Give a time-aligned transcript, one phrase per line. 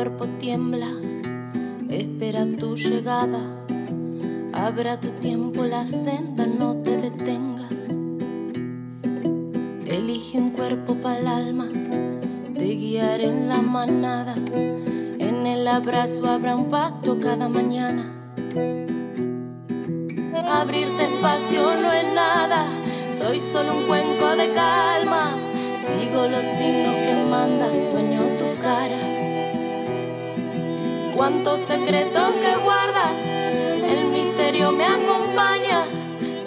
[0.00, 0.88] cuerpo tiembla,
[1.90, 3.38] espera tu llegada.
[4.54, 7.70] Abra tu tiempo la senda, no te detengas.
[9.86, 11.68] Elige un cuerpo para el alma,
[12.54, 14.34] te guiaré en la manada.
[14.54, 18.10] En el abrazo habrá un pacto cada mañana.
[20.50, 22.64] Abrirte espacio no es nada,
[23.10, 25.34] soy solo un cuenco de calma.
[25.76, 28.29] Sigo los signos que manda, sueño.
[31.20, 33.12] Cuántos secretos que guarda,
[33.86, 35.84] el misterio me acompaña.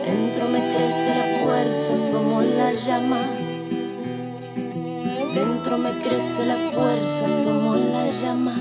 [0.04, 3.20] Dentro me crece la fuerza, somos la llama.
[5.36, 8.56] Dentro me crece la fuerza, somos la llama.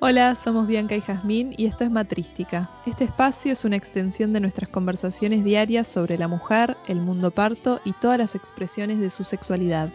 [0.00, 2.70] Hola, somos Bianca y Jazmín y esto es Matrística.
[2.86, 7.82] Este espacio es una extensión de nuestras conversaciones diarias sobre la mujer, el mundo parto
[7.84, 9.90] y todas las expresiones de su sexualidad.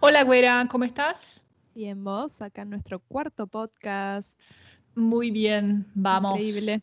[0.00, 1.42] Hola güera, ¿cómo estás?
[1.74, 4.38] Y en vos, acá en nuestro cuarto podcast.
[4.94, 6.36] Muy bien, vamos.
[6.36, 6.82] Increíble.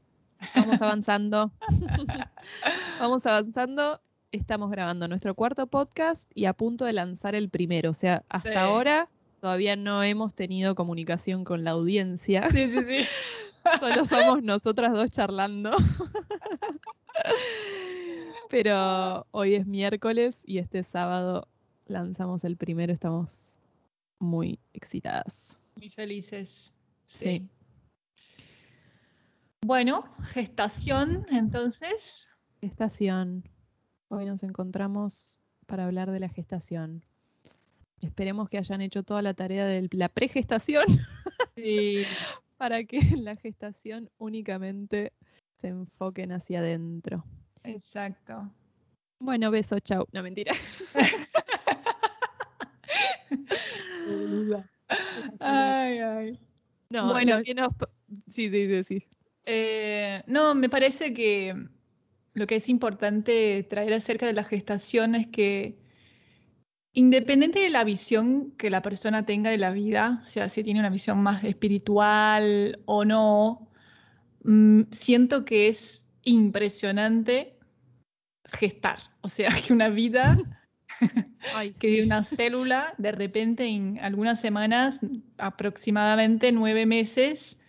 [0.55, 1.51] Vamos avanzando.
[2.99, 4.01] Vamos avanzando.
[4.31, 7.91] Estamos grabando nuestro cuarto podcast y a punto de lanzar el primero.
[7.91, 8.57] O sea, hasta Sí.
[8.57, 9.07] ahora
[9.39, 12.49] todavía no hemos tenido comunicación con la audiencia.
[12.49, 13.05] Sí, sí, sí.
[13.79, 15.75] Solo somos nosotras dos charlando.
[18.49, 21.47] Pero hoy es miércoles y este sábado
[21.85, 22.93] lanzamos el primero.
[22.93, 23.59] Estamos
[24.19, 25.57] muy excitadas.
[25.75, 26.73] Muy felices.
[27.07, 27.47] Sí.
[29.65, 32.27] Bueno, gestación, entonces.
[32.61, 33.43] Gestación.
[34.09, 37.03] Hoy nos encontramos para hablar de la gestación.
[38.01, 40.83] Esperemos que hayan hecho toda la tarea de la pregestación
[41.55, 42.03] Sí.
[42.57, 45.13] para que en la gestación únicamente
[45.55, 47.23] se enfoquen hacia adentro.
[47.63, 48.51] Exacto.
[49.19, 50.05] Bueno, beso, chau.
[50.11, 50.53] No, mentira.
[55.39, 56.39] Ay, ay.
[56.89, 57.37] No, Bueno.
[57.37, 57.73] lo que nos...
[58.29, 59.07] Sí, sí, sí, sí.
[59.45, 61.55] Eh, no, me parece que
[62.33, 65.77] lo que es importante traer acerca de la gestación es que
[66.93, 70.79] independiente de la visión que la persona tenga de la vida, o sea, si tiene
[70.79, 73.67] una visión más espiritual o no,
[74.43, 77.57] mm, siento que es impresionante
[78.45, 78.99] gestar.
[79.21, 80.37] O sea, que una vida,
[81.53, 82.01] Ay, que de sí.
[82.01, 84.99] una célula, de repente en algunas semanas,
[85.37, 87.59] aproximadamente nueve meses,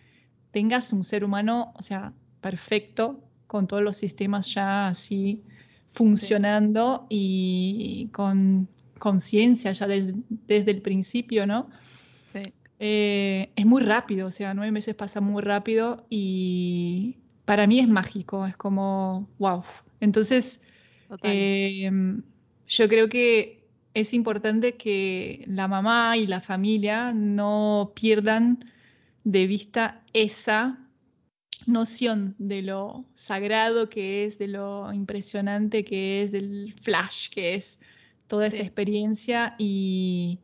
[0.51, 5.43] tengas un ser humano, o sea, perfecto, con todos los sistemas ya así
[5.93, 8.67] funcionando y con
[8.99, 11.69] conciencia ya des- desde el principio, ¿no?
[12.25, 12.41] Sí.
[12.79, 17.87] Eh, es muy rápido, o sea, nueve meses pasa muy rápido y para mí es
[17.87, 19.63] mágico, es como, wow.
[20.01, 20.59] Entonces,
[21.23, 21.89] eh,
[22.77, 23.63] yo creo que
[23.93, 28.59] es importante que la mamá y la familia no pierdan
[29.23, 30.77] de vista esa
[31.65, 37.79] noción de lo sagrado que es, de lo impresionante que es, del flash que es
[38.27, 40.39] toda esa experiencia y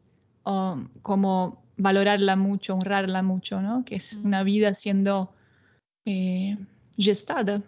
[0.45, 3.83] um, como valorarla mucho, honrarla mucho, ¿no?
[3.85, 4.25] Que es Mm.
[4.25, 5.33] una vida siendo
[6.05, 6.57] eh,
[6.97, 7.61] gestada.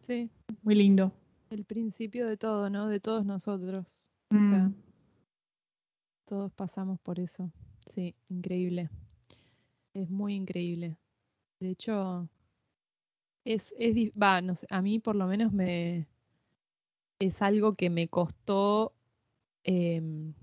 [0.00, 0.28] Sí.
[0.62, 1.12] Muy lindo.
[1.56, 2.86] El principio de todo, ¿no?
[2.86, 4.10] De todos nosotros.
[4.30, 4.74] O sea, Mm.
[6.26, 7.50] todos pasamos por eso.
[7.86, 8.90] Sí, increíble.
[9.94, 10.98] Es muy increíble.
[11.58, 12.28] De hecho,
[13.46, 16.06] es, es, va, no sé, a mí por lo menos me,
[17.20, 18.92] es algo que me costó
[19.64, 20.34] em,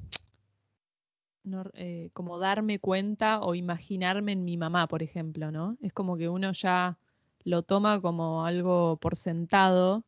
[1.43, 5.77] no- eh, como darme cuenta o imaginarme en mi mamá, por ejemplo, ¿no?
[5.81, 6.97] Es como que uno ya
[7.43, 10.03] lo toma como algo por sentado,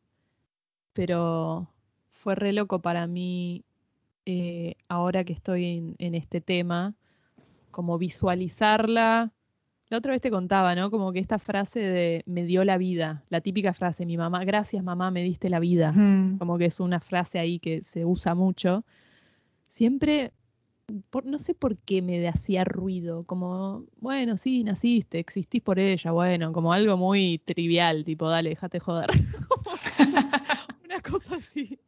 [0.96, 1.68] pero
[2.10, 3.62] fue re loco para mí
[4.24, 6.94] eh, ahora que estoy en, en este tema,
[7.70, 9.30] como visualizarla.
[9.88, 10.90] La otra vez te contaba, ¿no?
[10.90, 14.82] Como que esta frase de me dio la vida, la típica frase, mi mamá, gracias
[14.82, 16.38] mamá, me diste la vida Mm.
[16.38, 18.84] como que es una frase ahí que se usa mucho,
[19.68, 20.32] siempre,
[21.10, 26.10] por, no sé por qué me hacía ruido, como, bueno, sí, naciste, existís por ella,
[26.10, 29.08] bueno, como algo muy trivial, tipo, dale, déjate joder.
[31.10, 31.78] Cosa así.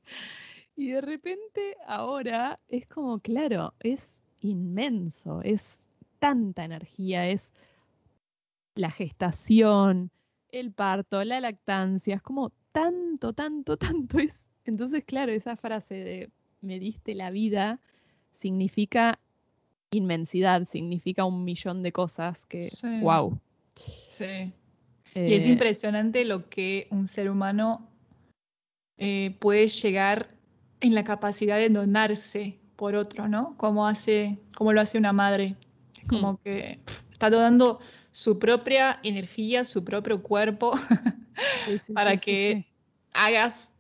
[0.76, 5.84] Y de repente ahora es como, claro, es inmenso, es
[6.18, 7.50] tanta energía, es
[8.74, 10.10] la gestación,
[10.50, 14.48] el parto, la lactancia, es como tanto, tanto, tanto es.
[14.64, 16.30] Entonces, claro, esa frase de
[16.60, 17.80] me diste la vida
[18.32, 19.18] significa
[19.90, 23.00] inmensidad, significa un millón de cosas que, Sí.
[23.00, 23.38] wow.
[23.74, 24.52] Sí.
[25.14, 27.88] Y es Eh, impresionante lo que un ser humano
[28.98, 30.30] eh, puede llegar
[30.80, 33.56] en la capacidad de donarse por otro, ¿no?
[33.56, 35.56] Como hace, como lo hace una madre.
[36.00, 36.38] Es como Hmm.
[36.44, 36.80] que
[37.10, 37.80] está donando
[38.12, 40.72] su propia energía, su propio cuerpo
[41.78, 42.66] sí, sí, para sí, que
[43.12, 43.70] hagas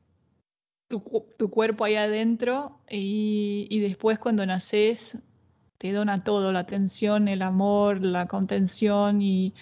[0.88, 5.18] tu, cu- tu cuerpo ahí adentro y, y después cuando naces
[5.78, 9.54] te dona todo, la atención, el amor, la contención y,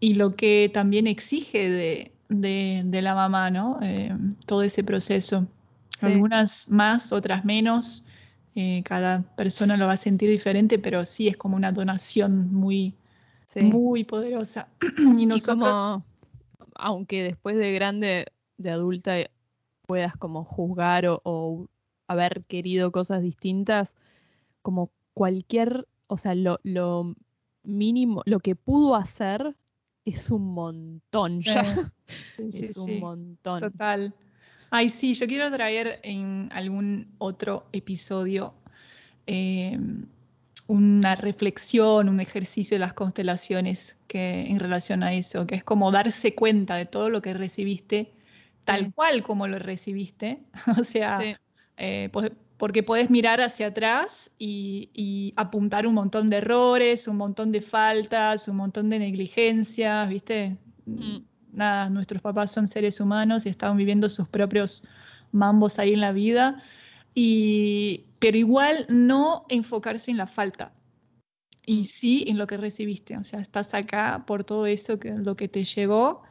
[0.00, 3.78] y lo que también exige de, de- de la mamá, ¿no?
[3.82, 4.16] Eh,
[4.46, 5.46] todo ese proceso.
[5.98, 6.06] Sí.
[6.06, 8.04] Algunas más, otras menos.
[8.56, 12.94] eh, cada persona lo va a sentir diferente, pero sí es como una donación muy,
[13.46, 13.64] Sí.
[13.64, 14.68] muy poderosa.
[15.18, 16.04] y Y nosotros, como,
[16.76, 18.26] aunque después de grande,
[18.56, 19.14] de adulta,
[19.88, 21.66] puedas como juzgar o, o
[22.06, 23.96] haber querido cosas distintas,
[24.62, 27.16] como cualquier, o sea, lo, lo
[27.64, 29.56] mínimo, lo que pudo hacer
[30.04, 31.50] es un montón Sí.
[31.50, 31.64] ya.
[32.36, 33.60] Sí, sí, es un montón.
[33.60, 34.14] Total.
[34.70, 38.54] Ay, sí, yo quiero traer en algún otro episodio
[39.26, 39.78] eh,
[40.66, 45.90] una reflexión, un ejercicio de las constelaciones que en relación a eso, que es como
[45.90, 48.12] darse cuenta de todo lo que recibiste,
[48.64, 50.40] tal cual como lo recibiste.
[50.80, 51.38] O sea,
[51.76, 57.16] eh, pues, porque podés mirar hacia atrás y, y apuntar un montón de errores, un
[57.16, 60.56] montón de faltas, un montón de negligencias, ¿viste?
[60.86, 61.18] Mm.
[61.52, 64.84] Nada, nuestros papás son seres humanos y estaban viviendo sus propios
[65.32, 66.62] mambos ahí en la vida.
[67.14, 70.72] Y, pero igual no enfocarse en la falta
[71.66, 71.84] y Mm.
[71.84, 73.16] sí en lo que recibiste.
[73.16, 76.22] O sea, estás acá por todo eso que lo que te llegó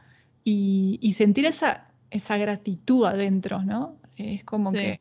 [0.44, 3.96] y, y sentir esa, esa gratitud adentro, ¿no?
[4.16, 4.76] Es como Sí.
[4.78, 5.00] que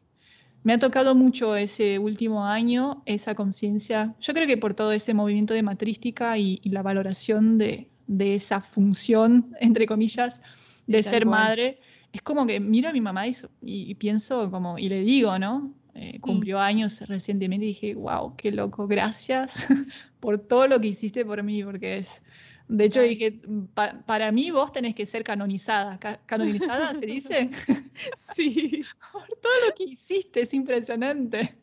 [0.64, 5.14] me ha tocado mucho ese último año, esa conciencia, yo creo que por todo ese
[5.14, 10.42] movimiento de matrística y, y la valoración de, de esa función, entre comillas,
[10.88, 11.32] de ser cual.
[11.32, 11.80] madre,
[12.12, 15.02] es como que miro a mi mamá y, so- y- y pienso como, y le
[15.02, 15.74] digo, ¿no?
[15.96, 19.54] Eh, cumplió años recientemente y dije, wow, qué loco, gracias
[20.20, 22.22] por todo lo que hiciste por mí, porque es,
[22.68, 23.10] de hecho Total.
[23.10, 23.42] dije,
[23.74, 27.50] "Pa- para mí vos tenés que ser canonizada, Ca- canonizada se dice,
[28.16, 28.84] Sí.
[29.12, 31.56] por todo lo que hiciste, es impresionante.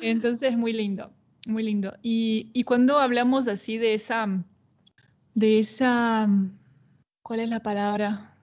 [0.00, 1.10] Entonces, muy lindo,
[1.46, 1.94] muy lindo.
[2.02, 4.44] Y, y cuando hablamos así de esa,
[5.34, 6.28] de esa,
[7.22, 8.36] ¿cuál es la palabra?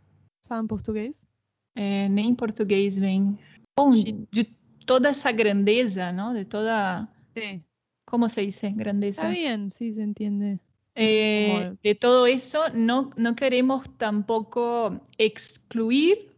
[0.48, 1.28] ¿Fan portugués?
[1.76, 3.38] Eh, nem português vem.
[3.78, 4.30] Bom, Shit.
[4.32, 4.50] de
[4.86, 6.34] toda esa grandeza, ¿no?
[6.34, 7.64] De toda, Sí.
[8.06, 8.68] ¿cómo se dice?
[8.68, 9.30] Está Grandeza.
[9.30, 10.60] bien, sí, se entiende.
[11.03, 16.31] Eh, de todo eso, no, no queremos tampoco excluir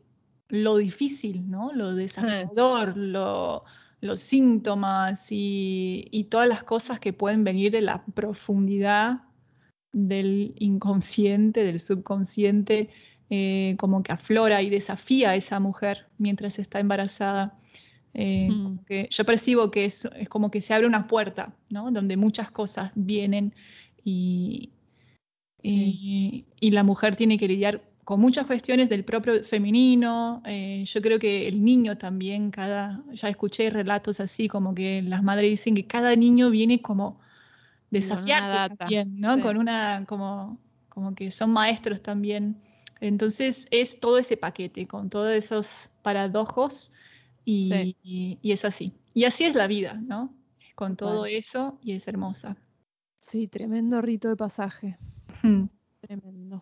[0.50, 1.72] lo difícil, ¿no?
[1.74, 3.64] Lo desafiador, lo-
[4.02, 9.22] los síntomas y, y todas las cosas que pueden venir de la profundidad
[9.94, 12.90] del inconsciente, del subconsciente,
[13.30, 17.58] eh, como que aflora y desafía a esa mujer mientras está embarazada.
[18.16, 21.90] Eh, como que yo percibo que es, es como que se abre una puerta, ¿no?
[21.90, 23.54] Donde muchas cosas vienen
[24.04, 24.72] y,
[25.62, 30.42] y, y la mujer tiene que lidiar con muchas cuestiones del propio femenino.
[30.46, 35.24] eh, yo creo que el niño también, cada, ya escuché relatos así, como que las
[35.24, 37.20] madres dicen que cada niño viene como
[37.92, 39.36] desafiarte también, ¿no?
[39.36, 39.42] sí.
[39.42, 40.58] Con una, como,
[40.90, 42.58] como que son maestros también.
[43.00, 46.92] Entonces es todo ese paquete, con todos esos paradojos
[47.46, 47.98] y, Sí.
[48.04, 48.94] y- y es así.
[49.14, 50.34] Y así es la vida, ¿no?
[50.76, 52.58] Con todo eso y es hermosa.
[53.24, 54.98] Sí, tremendo rito de pasaje.
[55.44, 55.64] Mm.
[56.02, 56.62] Tremendo.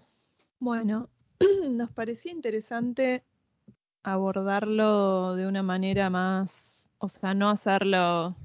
[0.60, 1.10] Bueno,
[1.70, 3.24] nos parecía interesante
[4.04, 8.36] abordarlo de una manera más, o sea, no hacerlo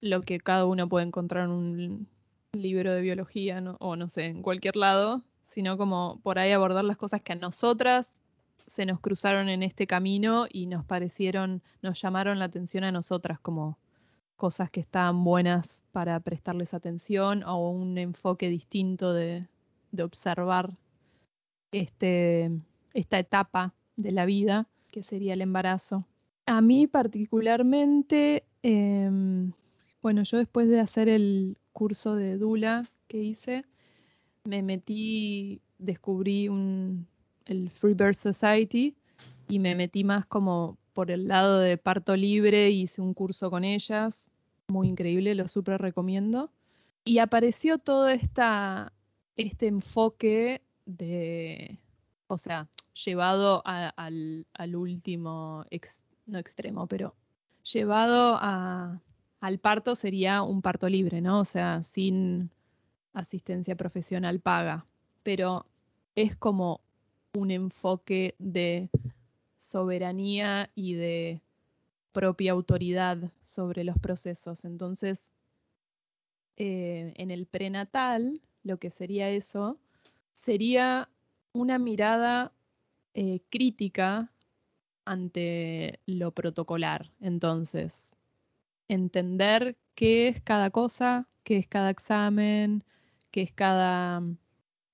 [0.00, 2.08] lo que cada uno puede encontrar en un
[2.52, 3.76] libro de biología ¿no?
[3.78, 7.36] o no sé, en cualquier lado, sino como por ahí abordar las cosas que a
[7.36, 8.18] nosotras
[8.66, 13.38] se nos cruzaron en este camino y nos parecieron, nos llamaron la atención a nosotras
[13.38, 13.78] como
[14.36, 19.46] cosas que estaban buenas para prestarles atención o un enfoque distinto de,
[20.02, 20.76] observar
[21.70, 22.50] este,
[22.94, 26.04] esta etapa de la vida, que sería el embarazo.
[26.46, 29.52] A mí particularmente, em,
[30.02, 33.64] bueno, yo después de hacer el curso de Dula que hice,
[34.44, 37.06] me metí, descubrí un,
[37.46, 38.94] el Free Birth Society
[39.48, 43.64] y me metí más como por el lado de parto libre, hice un curso con
[43.64, 44.28] ellas,
[44.68, 46.50] muy increíble, lo súper recomiendo.
[47.04, 48.92] Y apareció todo esta,
[49.36, 51.78] este enfoque de,
[52.28, 52.68] o sea,
[53.04, 55.66] llevado al, al último,
[56.26, 57.14] no extremo, pero
[57.64, 59.00] llevado a,
[59.40, 61.40] al parto sería un parto libre, ¿no?
[61.40, 62.50] O sea, sin
[63.12, 64.86] asistencia profesional paga.
[65.22, 65.66] Pero
[66.14, 66.80] es como
[67.34, 68.88] un enfoque de
[69.64, 71.40] soberanía y de
[72.12, 74.64] propia autoridad sobre los procesos.
[74.64, 75.32] Entonces,
[76.56, 79.78] eh, en el prenatal, lo que sería eso,
[80.32, 81.10] sería
[81.52, 82.52] una mirada
[83.14, 84.32] eh, crítica
[85.04, 87.10] ante lo protocolar.
[87.20, 88.16] Entonces,
[88.88, 92.84] entender qué es cada cosa, qué es cada examen,
[93.30, 94.22] qué es cada...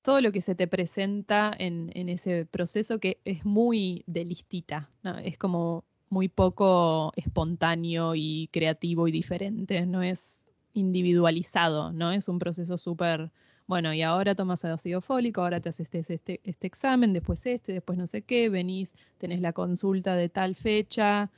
[0.02, 4.90] todo lo que se te presenta en, ese proceso que es muy de listita,
[5.22, 12.12] es como muy poco espontáneo y creativo y diferente, no es individualizado, ¿no?
[12.12, 13.30] Es un proceso súper,
[13.66, 17.72] bueno, y ahora tomas ácido fólico, ahora te haces este, este, este, examen, después este,
[17.72, 21.30] después no sé qué, venís, tenés la consulta de tal fecha,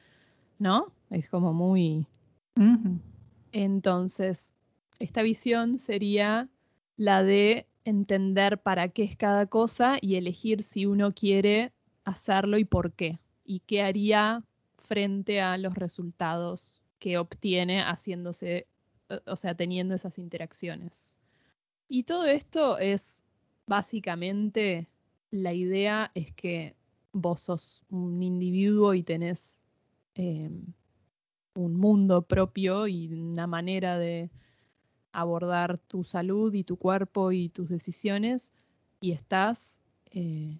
[0.58, 0.92] ¿no?
[1.10, 2.06] Es como muy...
[3.52, 4.54] Entonces,
[4.98, 6.48] esta visión sería
[6.96, 11.72] la de entender para qué es cada cosa y elegir si uno quiere
[12.04, 14.44] hacerlo y por qué, y qué haría
[14.78, 18.66] frente a los resultados que obtiene haciéndose
[19.26, 21.18] o sea, teniendo esas interacciones.
[21.88, 23.22] Y todo esto es
[23.66, 24.88] básicamente,
[25.30, 26.76] la idea es que
[27.12, 29.60] vos sos un individuo y tenés
[30.14, 30.64] em,
[31.54, 34.30] un mundo propio y una manera de
[35.12, 38.52] abordar tu salud y tu cuerpo y tus decisiones
[39.00, 40.58] y estás eh,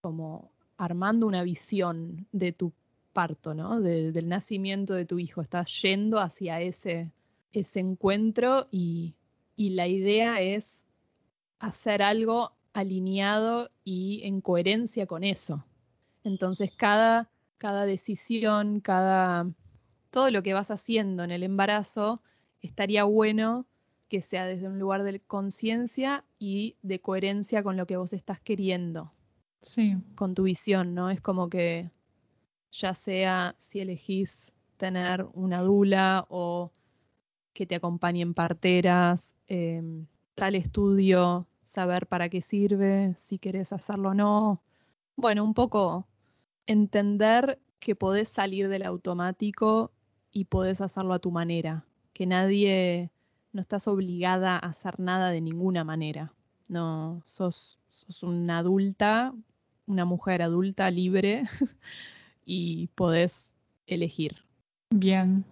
[0.00, 2.72] como armando una visión de tu
[3.12, 3.80] parto, ¿no?
[3.80, 5.40] del nacimiento de tu hijo.
[5.40, 7.10] Estás yendo hacia ese
[7.60, 9.14] ese encuentro y,
[9.56, 10.82] la idea es
[11.58, 15.64] hacer algo alineado y en coherencia con eso.
[16.24, 19.50] Entonces cada, cada decisión, cada
[20.10, 22.20] todo lo que vas haciendo en el embarazo
[22.60, 23.64] estaría bueno
[24.08, 28.40] que sea desde un lugar de conciencia y de coherencia con lo que vos estás
[28.40, 29.12] queriendo.
[29.62, 29.96] Sí.
[30.14, 31.10] Con tu visión, ¿no?
[31.10, 31.90] Es como que
[32.70, 36.72] ya sea si elegís tener una dula o
[37.52, 44.14] que te acompañen parteras, em, tal estudio, saber para qué sirve, si querés hacerlo o
[44.14, 44.62] no.
[45.16, 46.06] Bueno, un poco
[46.66, 49.92] entender que podés salir del automático
[50.30, 53.10] y podés hacerlo a tu manera, que nadie,
[53.56, 56.32] no estás obligada a hacer nada de ninguna manera.
[56.68, 59.32] No, sos, sos una adulta,
[59.86, 61.44] una mujer adulta libre
[62.44, 63.54] y podés
[63.86, 64.36] elegir.
[64.90, 65.44] Bien,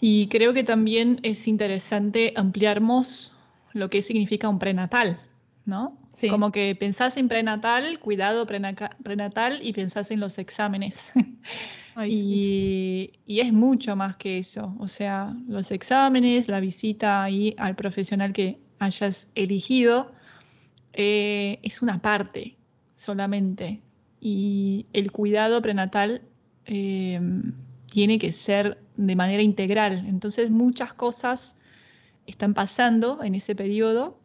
[0.00, 3.36] y creo que también es interesante ampliarnos
[3.72, 5.20] lo que significa un prenatal,
[5.64, 5.96] ¿no?
[6.12, 6.28] Sí.
[6.28, 11.10] Como que pensás en prenatal, cuidado prenatal y pensás en los exámenes.
[12.06, 14.76] y, es mucho más que eso.
[14.78, 20.12] O sea, los exámenes, la visita ahí al profesional que hayas elegido,
[20.92, 22.56] eh, es una parte
[22.96, 23.80] solamente.
[24.20, 26.22] Y el cuidado prenatal
[26.66, 27.20] eh,
[27.90, 30.04] tiene que ser de manera integral.
[30.06, 31.56] Entonces muchas cosas
[32.26, 34.21] están pasando en ese periodo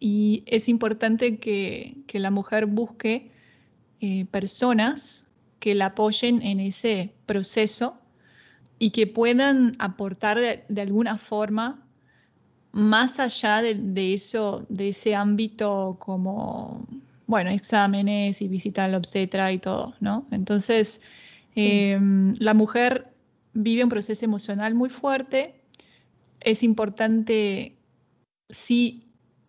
[0.00, 3.30] y es importante que, la mujer busque
[4.00, 5.26] eh, personas
[5.58, 7.96] que la apoyen en ese proceso
[8.78, 11.82] y que puedan aportar de, alguna forma
[12.72, 16.86] más allá de, eso, de ese ámbito como,
[17.26, 20.26] bueno, exámenes y visita al obstetra y todo, ¿no?
[20.30, 21.00] Entonces,
[21.54, 23.08] Em, la mujer
[23.52, 25.54] vive un proceso emocional muy fuerte.
[26.40, 27.76] Es importante,
[28.50, 29.03] si,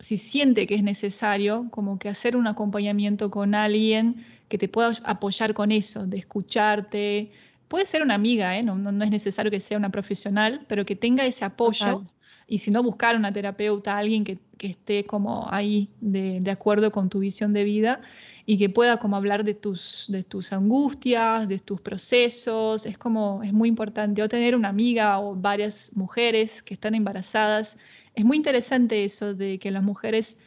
[0.06, 4.92] si siente que es necesario, como que hacer un acompañamiento con alguien que te pueda
[5.04, 7.32] apoyar con eso, de escucharte.
[7.68, 8.62] Puede ser una amiga, ¿eh?
[8.62, 12.04] no, no, es necesario que sea una profesional, pero que tenga ese apoyo.
[12.48, 16.92] Y si no, buscar una terapeuta, alguien que, que esté como ahí de, de acuerdo
[16.92, 18.02] con tu visión de vida
[18.46, 22.86] y que pueda como hablar de tus, de tus angustias, de tus procesos.
[22.86, 24.22] Es como, es muy importante.
[24.22, 27.76] O tener una amiga o varias mujeres que están embarazadas.
[28.16, 30.38] Es muy interesante eso de que las mujeres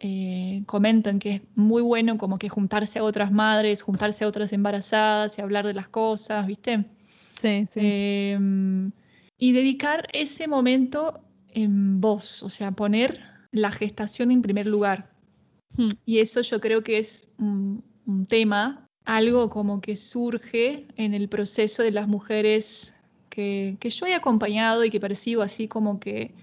[0.00, 4.52] eh, comentan que es muy bueno como que juntarse a otras madres, juntarse a otras
[4.52, 6.84] embarazadas y hablar de las cosas, ¿viste?
[7.32, 7.80] Sí, sí.
[7.80, 8.90] Em,
[9.38, 13.20] y dedicar ese momento en vos, o sea, poner
[13.52, 15.10] la gestación en primer lugar.
[15.76, 15.90] Hmm.
[16.04, 17.84] Y eso yo creo que es un,
[18.28, 22.94] tema, algo como que surge en el proceso de las mujeres
[23.30, 26.34] que, yo he acompañado y que percibo así como que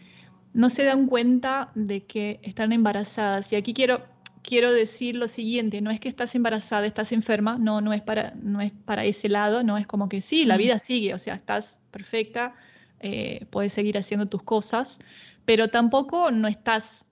[0.53, 3.51] no se dan cuenta de que están embarazadas.
[3.53, 4.03] Y aquí quiero,
[4.41, 8.33] quiero decir lo siguiente, no es que estás embarazada, estás enferma, no, no es para,
[8.41, 11.35] no es para ese lado, no es como que sí, la vida sigue, o sea,
[11.35, 12.55] estás perfecta,
[12.99, 14.99] eh, puedes seguir haciendo tus cosas,
[15.45, 17.05] pero tampoco no estás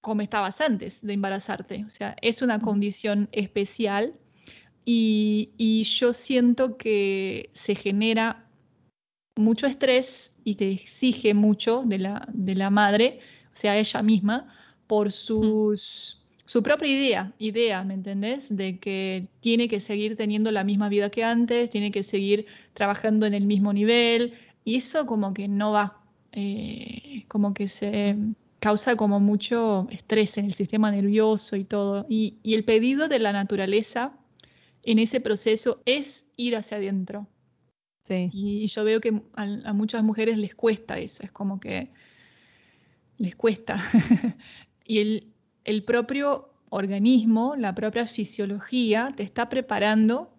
[0.00, 1.84] como estabas antes de embarazarte.
[1.84, 4.14] O sea, es una condición especial
[4.84, 8.47] y, y yo siento que se genera
[9.38, 13.20] mucho estrés y te exige mucho de la, de la madre,
[13.54, 14.54] o sea, ella misma,
[14.86, 18.54] por sus, su propia idea, idea, ¿me entendés?
[18.54, 23.26] De que tiene que seguir teniendo la misma vida que antes, tiene que seguir trabajando
[23.26, 26.02] en el mismo nivel, y eso como que no va,
[26.32, 28.16] eh, como que se
[28.60, 32.06] causa como mucho estrés en el sistema nervioso y todo.
[32.08, 34.12] Y, y el pedido de la naturaleza
[34.82, 37.26] en ese proceso es ir hacia adentro,
[38.10, 41.90] y yo veo que a, muchas mujeres les cuesta eso, es como que
[43.18, 43.82] les cuesta.
[44.84, 45.26] y el,
[45.64, 50.30] el propio organismo, la propia fisiología, te está preparando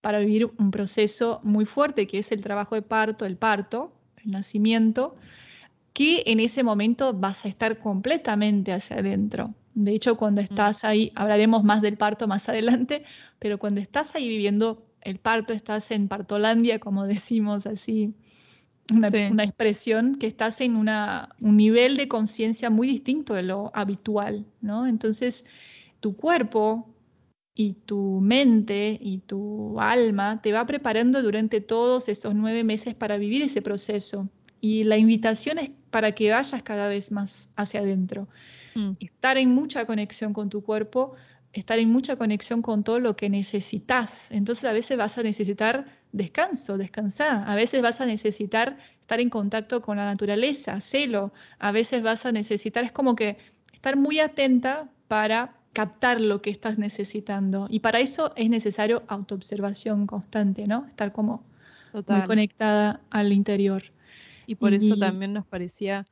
[0.00, 3.92] para vivir un proceso muy fuerte, que es el trabajo de parto, el parto,
[4.24, 5.16] el nacimiento,
[5.92, 9.54] que en ese momento vas a estar completamente hacia adentro.
[9.74, 10.44] De hecho, cuando mm.
[10.44, 13.04] estás ahí, hablaremos más del parto más adelante,
[13.38, 18.12] pero cuando estás ahí viviendo el parto, estás en partolandia, como decimos así,
[18.92, 24.46] una, expresión, que estás en una, un nivel de conciencia muy distinto de lo habitual,
[24.60, 24.86] ¿no?
[24.86, 25.44] Entonces,
[26.00, 26.88] tu cuerpo
[27.54, 33.16] y tu mente y tu alma te va preparando durante todos esos nueve meses para
[33.16, 34.28] vivir ese proceso.
[34.60, 38.28] Y la invitación es para que vayas cada vez más hacia adentro.
[38.74, 38.92] Mm.
[39.00, 41.14] Estar en mucha conexión con tu cuerpo
[41.60, 44.30] estar en mucha conexión con todo lo que necesitas.
[44.30, 47.44] Entonces a veces vas a necesitar descanso, descansar.
[47.48, 51.32] A veces vas a necesitar estar en contacto con la naturaleza, celo.
[51.58, 53.38] A veces vas a necesitar, es como que
[53.72, 57.66] estar muy atenta para captar lo que estás necesitando.
[57.70, 60.86] Y para eso es necesario autoobservación constante, ¿no?
[60.86, 61.42] Estar como
[61.92, 63.82] muy conectada al interior.
[64.46, 66.06] Y por eso también nos parecía,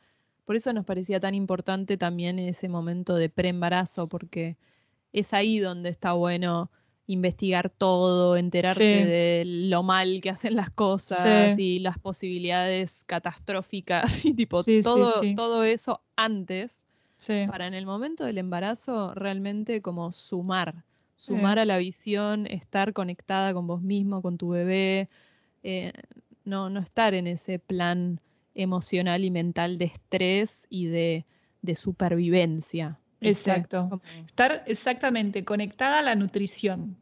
[0.44, 4.56] por eso nos parecía tan importante también ese momento de preembarazo, porque
[5.14, 6.70] es ahí donde está bueno
[7.06, 14.34] investigar todo, enterarte de lo mal que hacen las cosas y las posibilidades catastróficas y
[14.34, 16.84] tipo todo, todo eso antes
[17.46, 23.54] para en el momento del embarazo realmente como sumar, sumar a la visión, estar conectada
[23.54, 25.08] con vos mismo, con tu bebé,
[25.62, 25.92] eh,
[26.44, 28.20] no, no estar en ese plan
[28.54, 31.24] emocional y mental de estrés y de,
[31.62, 32.98] de supervivencia.
[33.30, 34.00] Exacto.
[34.26, 36.96] Estar exactamente conectada a la nutrición.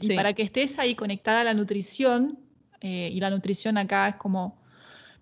[0.00, 2.38] Y para que estés ahí conectada a la nutrición,
[2.80, 4.60] eh, y la nutrición acá es como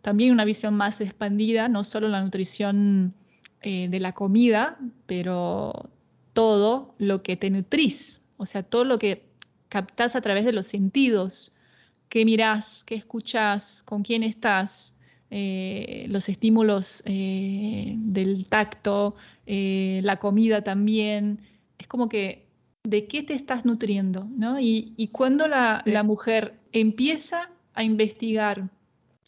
[0.03, 3.15] también una visión más expandida, no solo la nutrición
[3.63, 5.91] eh, de la comida, pero
[6.33, 9.27] todo lo que te nutrís, o sea, todo lo que
[9.69, 11.57] captás a través de los sentidos,
[12.09, 14.95] qué mirás, qué escuchás, con quién estás,
[15.31, 21.41] eh, los estímulos eh, del tacto, eh, la comida también.
[21.79, 22.47] Es como que,
[22.85, 24.29] ¿de qué te estás nutriendo?
[24.37, 24.61] ¿no?
[24.61, 28.69] Y, cuando la, mujer empieza a investigar,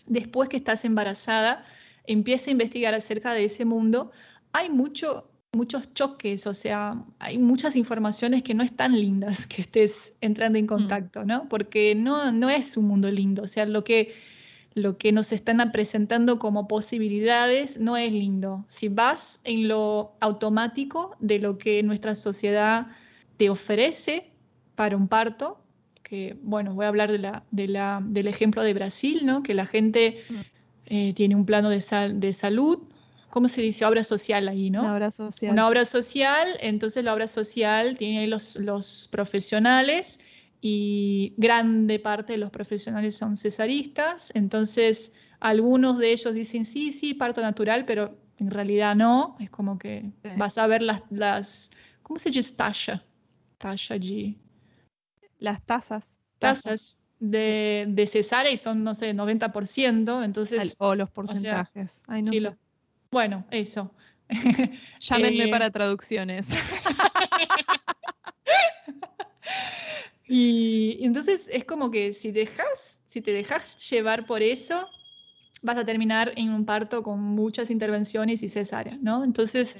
[0.06, 1.64] después que estás embarazada,
[2.04, 4.12] empieza a investigar acerca de ese mundo,
[4.52, 10.12] hay mucho, muchos choques, o sea, hay muchas informaciones que no están lindas que estés
[10.20, 10.68] entrando en mm.
[10.68, 11.48] contacto, ¿no?
[11.48, 14.14] Porque no, no es un mundo lindo, o sea, lo que
[14.78, 18.64] lo que nos están presentando como posibilidades no es lindo.
[18.68, 22.86] Si vas en lo automático de lo que nuestra sociedad
[23.36, 24.30] te ofrece
[24.74, 25.60] para un parto,
[26.02, 29.42] que bueno, voy a hablar de la, de la, del ejemplo de Brasil, ¿no?
[29.42, 30.34] que la gente mm.
[30.86, 32.78] eh, tiene un plano de, de salud,
[33.30, 33.84] ¿cómo se dice?
[33.84, 34.80] Obra social ahí, ¿no?
[34.80, 35.52] Una obra social.
[35.52, 40.18] Una obra social, entonces la obra social tiene los, los profesionales
[40.60, 47.14] y grande parte de los profesionales son cesaristas, entonces algunos de ellos dicen sí, sí,
[47.14, 51.70] parto natural, pero en realidad no, es como que vas a ver las, las
[52.02, 53.04] ¿cómo se dice talla?
[53.58, 54.38] Talla allí.
[55.38, 56.16] Las tasas.
[56.38, 60.74] Tasas de, de cesárea y son, no sé, 90%, entonces...
[60.78, 62.00] o los porcentajes.
[62.06, 62.56] Ay, no sé.
[63.10, 63.92] bueno, eso.
[65.00, 66.56] Llámenme eh, para traducciones.
[70.28, 74.88] Y, entonces es como que si dejas, si te dejas llevar por eso,
[75.62, 79.24] vas a terminar en un parto con muchas intervenciones y cesárea, ¿no?
[79.24, 79.76] Entonces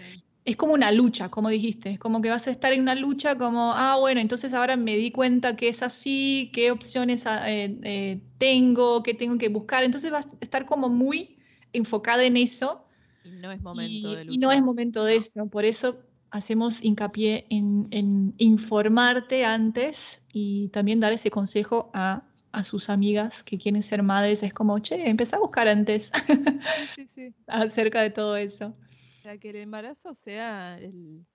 [0.47, 3.37] es como una lucha, como dijiste, es como que vas a estar en una lucha
[3.37, 7.79] como, ah, bueno, entonces ahora me di cuenta que es así, qué opciones ah, eh,
[7.83, 11.37] eh, tengo, qué tengo que buscar, entonces vas a estar como muy
[11.75, 12.87] enfocada en eso.
[13.23, 14.35] Y no es momento de lucha.
[14.35, 15.99] Y no es momento de eso, por eso
[16.31, 23.59] hacemos hincapié en, informarte antes y también dar ese consejo a, a sus amigas que
[23.59, 27.35] quieren ser madres, es como, che, empecé a buscar antes Sí, sí, sí.
[27.47, 28.75] acerca de todo eso.
[29.23, 31.27] Sea, que el embarazo sea el,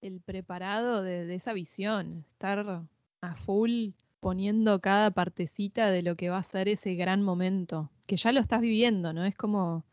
[0.00, 2.84] el preparado de, de esa visión, estar
[3.20, 8.16] a full poniendo cada partecita de lo que va a ser ese gran momento, que
[8.16, 9.24] ya lo estás viviendo, ¿no?
[9.24, 9.84] Es como,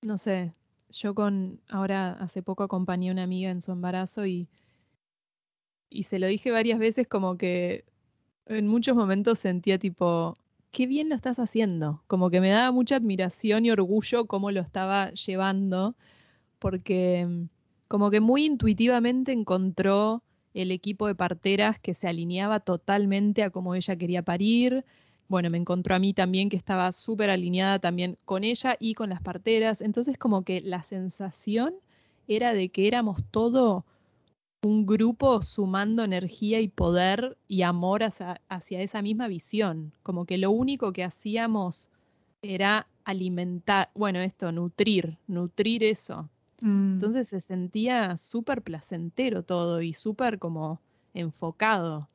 [0.00, 0.54] no sé,
[0.92, 4.48] yo con, ahora hace poco acompañé a una amiga en su embarazo y,
[5.90, 7.84] y se lo dije varias veces como que
[8.46, 10.38] en muchos momentos sentía tipo,
[10.70, 14.60] qué bien lo estás haciendo, como que me daba mucha admiración y orgullo cómo lo
[14.60, 15.96] estaba llevando,
[16.58, 17.48] porque mm,
[17.88, 20.22] como que muy intuitivamente encontró
[20.54, 24.84] el equipo de parteras que se alineaba totalmente a cómo ella quería parir.
[25.28, 29.08] Bueno, me encontró a mí también que estaba súper alineada también con ella y con
[29.10, 29.80] las parteras.
[29.80, 31.74] Entonces como que la sensación
[32.28, 33.84] era de que éramos todo
[34.64, 39.92] un grupo sumando energía y poder y amor hacia, hacia esa misma visión.
[40.02, 41.88] Como que lo único que hacíamos
[42.42, 46.28] era alimentar, bueno, esto, nutrir, nutrir eso.
[46.60, 50.80] Mm, Entonces se sentía súper placentero todo y súper como
[51.14, 52.08] enfocado.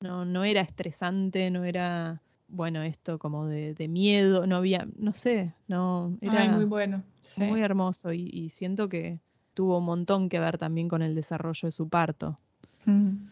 [0.00, 5.12] No, no era estresante, no era, bueno, esto como de, de miedo, no había, no
[5.12, 7.02] sé, no, era Ay, muy bueno.
[7.22, 7.42] sí.
[7.42, 9.20] muy hermoso y, y siento que
[9.54, 12.38] tuvo un montón que ver también con el desarrollo de su parto.
[12.84, 13.28] Mm,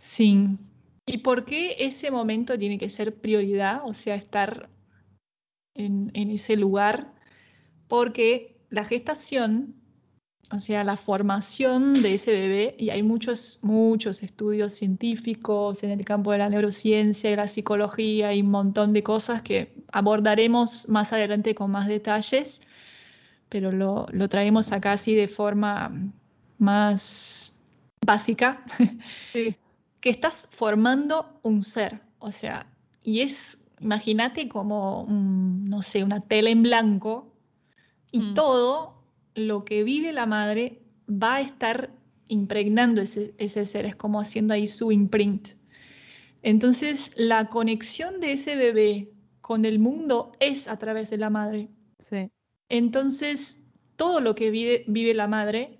[0.00, 0.58] Sí.
[1.06, 3.80] ¿Y por qué ese momento tiene que ser prioridad?
[3.84, 4.68] O sea, estar
[5.74, 7.12] en, en ese lugar.
[7.88, 9.74] Porque la gestación,
[10.50, 16.04] o sea, la formación de ese bebé, y hay muchos, muchos estudios científicos en el
[16.04, 21.12] campo de la neurociencia y la psicología y un montón de cosas que abordaremos más
[21.12, 22.60] adelante con más detalles,
[23.48, 25.92] pero lo, lo traemos acá así de forma
[26.58, 27.52] más
[28.04, 28.64] básica.
[29.32, 29.56] Sí.
[30.00, 32.66] que estás formando un ser, o sea,
[33.02, 37.32] y es, imagínate como, un, no sé, una tela en blanco
[38.12, 38.34] y Mm.
[38.34, 39.03] todo
[39.34, 41.90] lo que vive la madre va a estar
[42.28, 45.50] impregnando ese, ese ser, es como haciendo ahí su imprint.
[46.42, 51.68] Entonces, la conexión de ese bebé con el mundo es a través de la madre.
[51.98, 52.30] Sí,
[52.68, 53.58] Entonces,
[53.96, 55.78] todo lo que vive, vive la madre,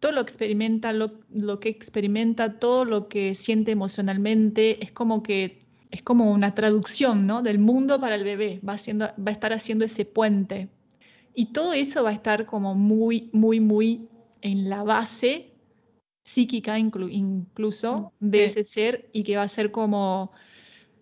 [0.00, 5.64] todo lo experimenta, lo, lo que experimenta, todo lo que siente emocionalmente, es como que
[5.90, 7.42] es como una traducción, ¿no?
[7.42, 10.68] Del mundo para el bebé, va, haciendo, va a estar haciendo ese puente.
[11.34, 14.08] Y todo eso va a estar como muy, muy, muy
[14.42, 15.52] en la base
[16.24, 18.60] psíquica inclu- incluso Mm, de sí.
[18.60, 20.32] ese ser y que va a ser como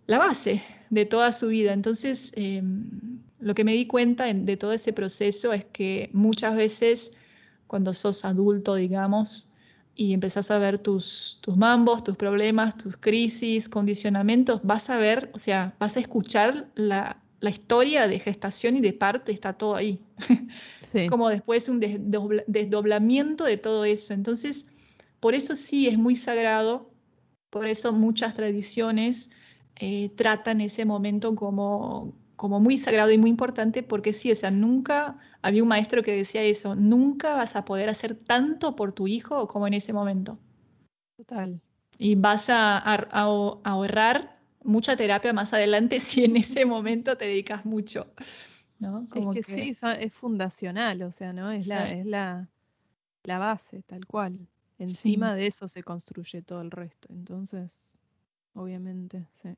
[0.06, 1.72] la base de toda su vida.
[1.72, 2.62] Entonces, eh,
[3.40, 7.12] lo que me di cuenta en- de todo ese proceso es que muchas veces
[7.66, 9.52] cuando sos adulto, digamos,
[9.94, 15.30] y empezás a ver tus, tus mambos, tus problemas, tus crisis, condicionamientos, vas a ver,
[15.34, 19.76] o sea, vas a escuchar la, la historia de gestación y de parto, está todo
[19.76, 20.00] ahí.
[20.80, 24.14] sí, Como después un desdobla- desdoblamiento de todo eso.
[24.14, 24.66] Entonces,
[25.20, 26.90] por eso sí es muy sagrado,
[27.50, 29.30] por eso muchas tradiciones
[29.76, 34.50] eh, tratan ese momento como, como muy sagrado y muy importante, porque sí, o sea,
[34.50, 39.08] nunca había un maestro que decía eso, nunca vas a poder hacer tanto por tu
[39.08, 40.38] hijo como en ese momento.
[41.16, 41.60] total.
[41.98, 44.31] Y vas a, a- a ahorrar
[44.64, 48.12] mucha terapia más adelante si en ese momento te dedicas mucho.
[48.78, 49.06] ¿no?
[49.14, 51.50] Es que que- sí, es fundacional, o sea, ¿no?
[51.50, 52.48] Es la, es la,
[53.24, 54.48] la base, tal cual.
[54.78, 57.08] Encima de eso se construye todo el resto.
[57.12, 57.98] Entonces,
[58.54, 59.50] obviamente, sí.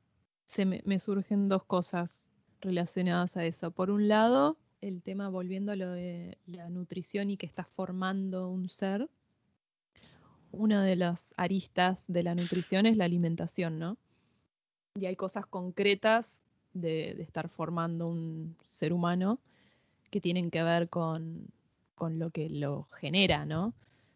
[0.47, 2.23] Se me, me surgen dos cosas
[2.61, 3.71] relacionadas a eso.
[3.71, 8.49] Por un lado, el tema volviendo a lo de la nutrición y que estás formando
[8.49, 9.09] un ser.
[10.51, 13.97] Una de las aristas de la nutrición es la alimentación, ¿no?
[14.97, 16.41] Y hay cosas concretas
[16.73, 19.39] de, estar formando un ser humano
[20.09, 21.47] que tienen que ver con,
[21.95, 23.73] con lo que lo genera, ¿no?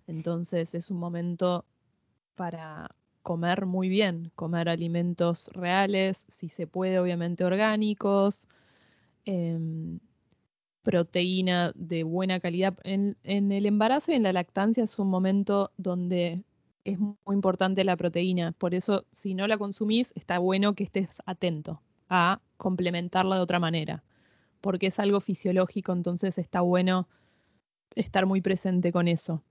[0.07, 1.65] Entonces es un momento
[2.35, 8.47] para comer muy bien, comer alimentos reales, si se puede, obviamente orgánicos,
[9.25, 9.99] em,
[10.83, 12.77] proteína de buena calidad.
[12.83, 16.43] En, en el embarazo y en la lactancia es un momento donde
[16.93, 21.21] es muy importante la proteína, por eso si no la consumís, está bueno que estés
[21.25, 24.03] atento a complementarla de otra manera,
[24.61, 27.07] porque es algo fisiológico, entonces está bueno
[27.95, 29.43] estar muy presente con eso.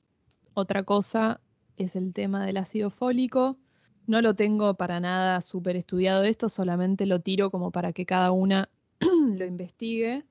[0.54, 1.40] Otra cosa
[1.76, 3.58] es el tema del ácido fólico.
[4.06, 8.32] No lo tengo para nada súper estudiado esto, solamente lo tiro como para que cada
[8.32, 8.68] una
[9.00, 10.24] lo investigue.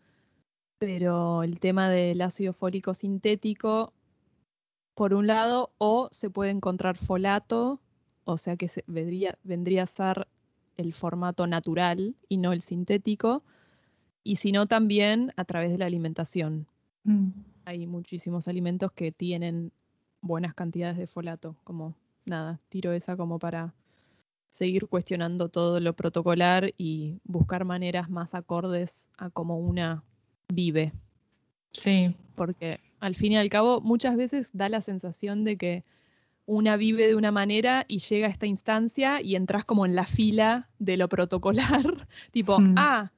[0.79, 3.93] Pero el tema del ácido fólico sintético,
[4.97, 7.79] por un lado, o se puede encontrar folato,
[8.25, 10.27] o sea que se, vendría, vendría a ser
[10.75, 13.43] el formato natural y no el sintético,
[14.23, 16.65] y sino también a través de la alimentación.
[17.03, 17.27] Mm.
[17.65, 19.71] Hay muchísimos alimentos que tienen
[20.21, 21.93] buenas cantidades de folato, como
[22.25, 23.75] nada, tiro esa como para
[24.49, 30.03] seguir cuestionando todo lo protocolar y buscar maneras más acordes a cómo una
[30.51, 30.91] vive.
[31.71, 32.15] Sí.
[32.33, 35.83] Porque al fin y al cabo muchas veces da la sensación de que
[36.45, 40.05] una vive de una manera y llega a esta instancia y entras como en la
[40.05, 42.75] fila de lo protocolar, tipo, Mm.
[42.77, 43.11] ah,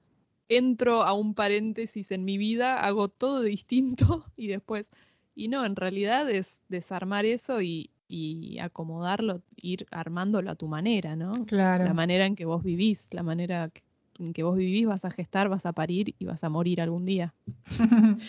[0.49, 4.91] entro a un paréntesis en mi vida, hago todo distinto y después,
[5.35, 11.15] y no, en realidad es desarmar eso y, y acomodarlo, ir armándolo a tu manera,
[11.15, 11.45] ¿no?
[11.45, 11.85] Claro.
[11.85, 13.69] La manera en que vos vivís, la manera
[14.17, 17.05] en que vos vivís, vas a gestar, vas a parir y vas a morir algún
[17.05, 17.35] día.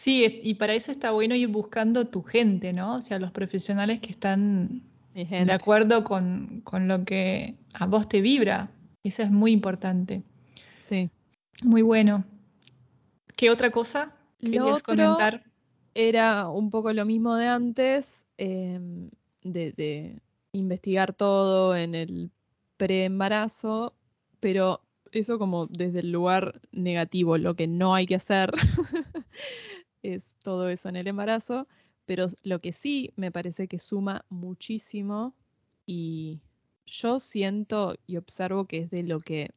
[0.00, 2.96] Sí, y para eso está bueno ir buscando tu gente, ¿no?
[2.96, 4.80] O sea, los profesionales que están
[5.12, 8.70] de acuerdo con, con lo que a vos te vibra.
[9.04, 10.22] Eso es muy importante.
[10.78, 11.10] Sí.
[11.62, 12.24] Muy bueno.
[13.36, 15.44] ¿Qué otra cosa Lo querías otro comentar?
[15.92, 19.10] era un poco lo mismo de antes, em,
[19.42, 20.18] de, de
[20.52, 22.30] investigar todo en el
[22.78, 23.92] preembarazo,
[24.40, 24.80] pero
[25.12, 28.50] eso como desde el lugar negativo, lo que no hay que hacer
[30.02, 31.66] es todo eso en el embarazo,
[32.06, 35.34] pero lo que sí me parece que suma muchísimo
[35.86, 36.40] y
[36.86, 39.50] yo siento y observo que es de lo que,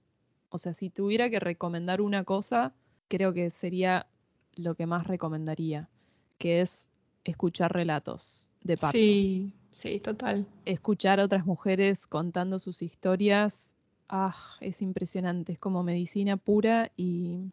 [0.50, 2.74] o sea, si tuviera que recomendar una cosa,
[3.08, 4.08] creo que sería
[4.56, 5.90] lo que más recomendaría,
[6.38, 6.90] que es
[7.24, 8.98] escuchar relatos de parto.
[8.98, 10.48] Sí, sí, total.
[10.66, 13.74] Escuchar a otras mujeres contando sus historias,
[14.10, 17.52] ah, es impresionante, es como medicina pura y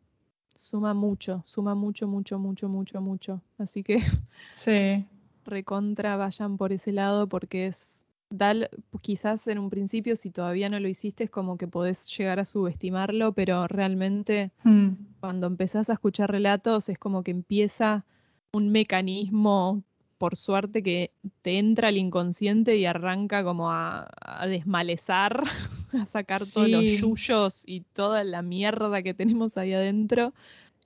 [0.61, 3.41] suma mucho, suma mucho, mucho, mucho, mucho, mucho.
[3.59, 4.03] Así que
[4.51, 5.05] Sí,
[5.47, 8.69] recontra vayan por ese lado porque es dal,
[9.01, 12.45] quizás en un principio si todavía no lo hiciste es como que podés llegar a
[12.45, 18.05] subestimarlo, pero realmente Mm, cuando empezás a escuchar relatos es como que empieza
[18.53, 19.83] un mecanismo,
[20.19, 25.43] por suerte, que te entra al inconsciente y arranca como a, a desmalezar,
[25.95, 30.33] a sacar todos los yuyos y toda la mierda que tenemos ahí adentro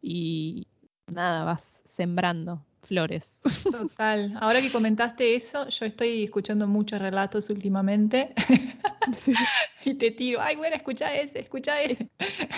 [0.03, 0.67] y
[1.15, 3.43] nada, vas sembrando flores.
[3.71, 4.37] total.
[4.41, 8.35] Ahora que comentaste eso, yo estoy escuchando muchos relatos últimamente
[9.13, 9.33] Sí.
[9.85, 12.09] y te tiro, ay, bueno, escucha ese, escucha ese.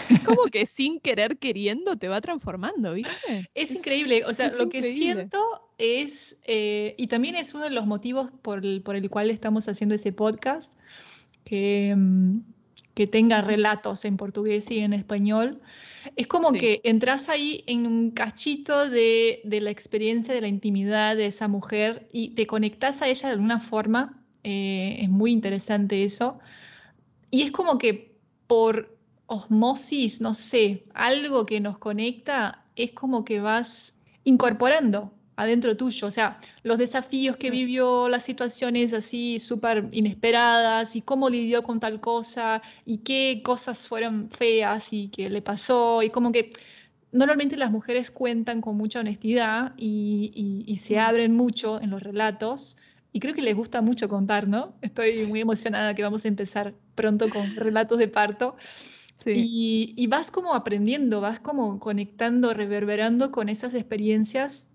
[0.09, 3.49] Es como que sin querer queriendo te va transformando, ¿viste?
[3.55, 5.15] Es increíble, o sea, lo que increíble.
[5.15, 9.31] siento es, eh, y también es uno de los motivos por el, por el cual
[9.31, 10.73] estamos haciendo ese podcast,
[11.47, 12.41] que, mm,
[12.95, 15.61] que tenga relatos en portugués y en español.
[16.17, 16.59] Es como Sí.
[16.59, 21.49] que entras ahí en un cachito de, de la experiencia, de la intimidad de esa
[21.49, 24.23] mujer y te conectas a ella de alguna forma.
[24.49, 26.39] eh, es muy interesante eso.
[27.33, 28.15] Y es como que
[28.47, 36.07] por osmosis, no sé, algo que nos conecta, es como que vas incorporando adentro tuyo,
[36.07, 41.79] o sea, los desafíos que vivió, las situaciones así súper inesperadas y cómo lidió con
[41.81, 46.51] tal cosa y qué cosas fueron feas y qué le pasó y como que
[47.13, 50.99] normalmente las mujeres cuentan con mucha honestidad y, y- y se Mm.
[51.01, 52.77] abren mucho en los relatos
[53.13, 54.75] y creo que les gusta mucho contar, ¿no?
[54.83, 58.57] Estoy muy emocionada que vamos a empezar pronto con relatos de parto.
[59.17, 59.33] Sí.
[59.35, 64.66] Y, y vas como aprendiendo, vas como conectando, reverberando con esas experiencias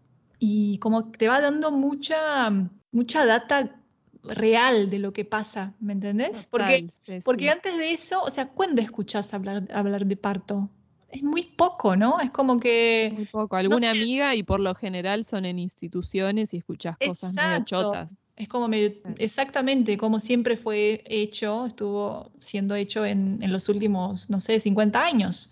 [0.44, 2.50] y como te va dando mucha,
[2.92, 3.80] mucha data
[4.24, 6.48] real de lo que pasa, ¿me entendés?
[6.50, 7.50] Porque, sí, porque sí.
[7.50, 10.68] antes de eso, o sea, ¿cuándo escuchás hablar, hablar de parto?
[11.10, 12.20] Es muy poco, ¿no?
[12.20, 13.12] Es como que...
[13.14, 13.56] Muy poco.
[13.56, 14.02] Alguna sé.
[14.02, 17.66] amiga y por lo general son en instituciones y escuchás cosas medio Exacto.
[17.84, 18.34] chotas.
[18.36, 24.28] Es como medio, exactamente como siempre fue hecho, estuvo siendo hecho en, en los últimos,
[24.28, 25.52] no sé, 50 años.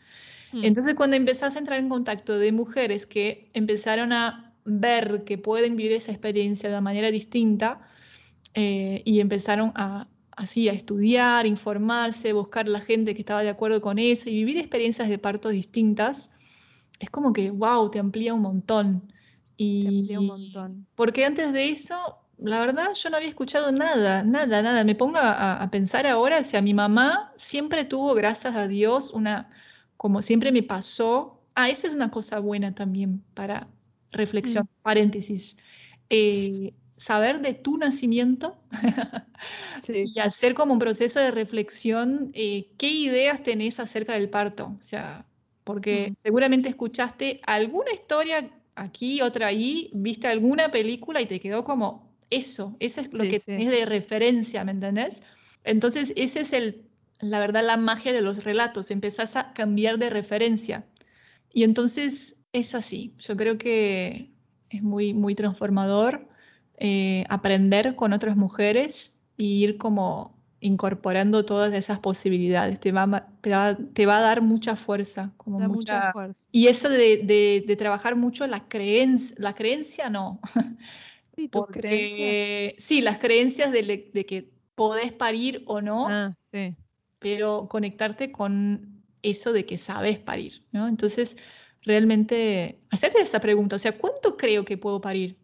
[0.52, 0.64] Mm.
[0.64, 5.76] Entonces, cuando empezás a entrar en contacto de mujeres que empezaron a ver que pueden
[5.76, 7.82] vivir esa experiencia de una manera distinta
[8.54, 10.08] eh, y empezaron a
[10.40, 14.58] así a estudiar, informarse, buscar la gente que estaba de acuerdo con eso y vivir
[14.58, 16.32] experiencias de parto distintas,
[17.00, 19.12] es como que, wow, te amplía un montón.
[19.58, 20.88] Y Te amplía un montón.
[20.96, 24.84] porque antes de eso, la verdad, yo no había escuchado nada, nada, nada.
[24.86, 29.12] Me pongo a, a pensar ahora, o sea, mi mamá siempre tuvo, gracias a Dios,
[29.12, 29.50] una,
[29.98, 31.42] como siempre me pasó.
[31.56, 33.68] Ah, esa es una cosa buena también para
[34.12, 34.82] reflexión, Mm.
[34.82, 35.58] paréntesis.
[36.10, 38.62] Eh, saber de tu nacimiento
[39.78, 40.04] Sí.
[40.04, 44.76] y hacer como un proceso de reflexión, eh, ¿qué ideas tenés acerca del parto?
[44.80, 45.26] O sea,
[45.64, 46.16] porque Mm.
[46.18, 52.76] seguramente escuchaste alguna historia aquí, otra ahí, viste alguna película y te quedó como eso,
[52.80, 53.46] eso es lo Sí, que sí.
[53.56, 55.24] tenés de referencia, ¿me entendés?
[55.64, 56.90] Entonces, ese es el,
[57.22, 60.88] la verdad, la magia de los relatos, empezás a cambiar de referencia.
[61.54, 64.30] Y entonces es así, yo creo que
[64.70, 66.28] es muy, muy transformador
[66.78, 72.80] eh, aprender con otras mujeres y ir como incorporando todas esas posibilidades.
[72.80, 75.32] Te va, te va, te va a dar mucha fuerza.
[75.38, 76.38] Como mucha, fuerza.
[76.52, 80.40] Y eso de, de, trabajar mucho la creencia, la creencia no.
[82.78, 86.08] Sí, las creencias de, de, que podés parir o no.
[86.10, 86.76] Ah, sí.
[87.20, 90.90] Pero conectarte con eso de que sabes parir, ¿no?
[90.90, 91.38] Entonces,
[91.84, 95.38] realmente, hacerte esa pregunta, o sea, ¿cuánto creo que puedo parir?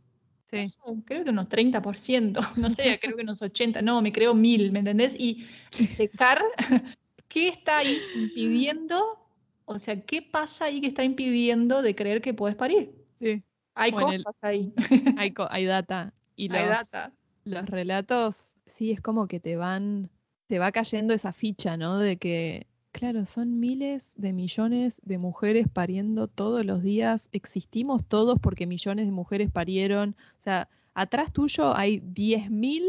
[1.06, 4.80] creo que unos 30%, no sé, creo que unos 80, no, me creo mil, ¿me
[4.80, 5.16] entendés?
[5.18, 6.42] Y, checar
[7.28, 9.20] qué está ahí impidiendo,
[9.66, 12.94] o sea, qué pasa ahí que está impidiendo de creer que puedes parir.
[13.20, 13.44] Sí.
[13.74, 14.74] Hay cosas ahí.
[15.18, 16.14] Hay, hay data.
[16.36, 17.12] Y los, hay data.
[17.44, 20.10] los relatos, sí, es como que te van,
[20.48, 21.98] te va cayendo esa ficha, ¿no?
[22.00, 27.28] De que Claro, son miles de millones de mujeres pariendo todos los días.
[27.34, 30.16] Existimos todos porque millones de mujeres parieron.
[30.40, 32.84] O sea, atrás tuyo hay 10.000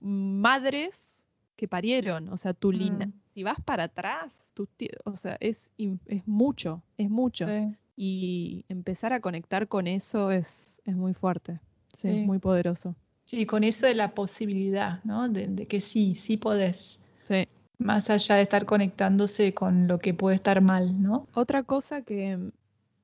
[0.00, 2.28] madres que parieron.
[2.28, 3.12] O sea, tu mm.
[3.34, 4.68] si vas para atrás, tu
[5.04, 7.48] o sea, es, es mucho, es mucho.
[7.96, 11.58] Y empezar a conectar con eso es, es muy fuerte,
[11.92, 12.94] sí, es muy poderoso.
[13.24, 15.28] Sí, con eso de la posibilidad, ¿no?
[15.28, 17.00] De, de que sí, sí podés.
[17.26, 21.26] Sí más allá de estar conectándose con lo que puede estar mal, ¿no?
[21.34, 22.50] Otra cosa que,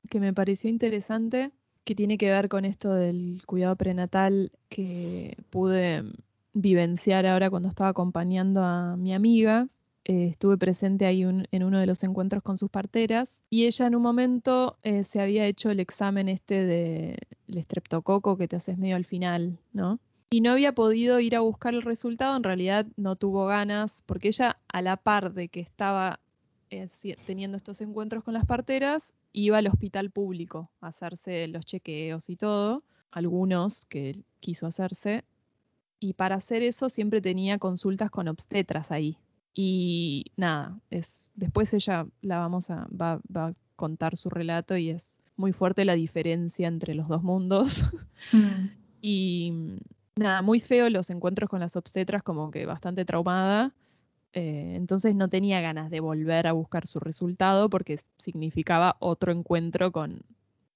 [0.08, 1.52] que me pareció interesante,
[1.84, 6.04] que tiene que ver con esto del cuidado prenatal que pude
[6.54, 9.68] vivenciar ahora cuando estaba acompañando a mi amiga.
[10.04, 13.94] Eh, estuve presente ahí en uno de los encuentros con sus parteras y ella en
[13.94, 18.78] un momento eh, se había hecho el examen este de el estreptococo que te haces
[18.78, 20.00] medio al final, ¿no?
[20.32, 24.28] Y no había podido ir a buscar el resultado, en realidad no tuvo ganas, porque
[24.28, 26.20] ella a la par de que estaba
[26.70, 26.88] eh,
[27.26, 32.36] teniendo estos encuentros con las parteras, iba al hospital público a hacerse los chequeos y
[32.36, 35.24] todo, algunos que quiso hacerse,
[36.00, 39.18] y para hacer eso siempre tenía consultas con obstetras ahí.
[39.54, 44.88] Y nada, es después ella la vamos a va, va a contar su relato y
[44.88, 47.84] es muy fuerte la diferencia entre los dos mundos.
[48.32, 48.70] Mm.
[49.02, 49.52] y
[50.16, 53.74] nada, muy feo los encuentros con las obstetras, como que bastante traumada.
[54.34, 59.92] Eh, entonces no tenía ganas de volver a buscar su resultado porque significaba otro encuentro
[59.92, 60.22] con,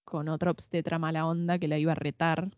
[0.05, 2.51] con otra obstetra mala onda que la iba a retar,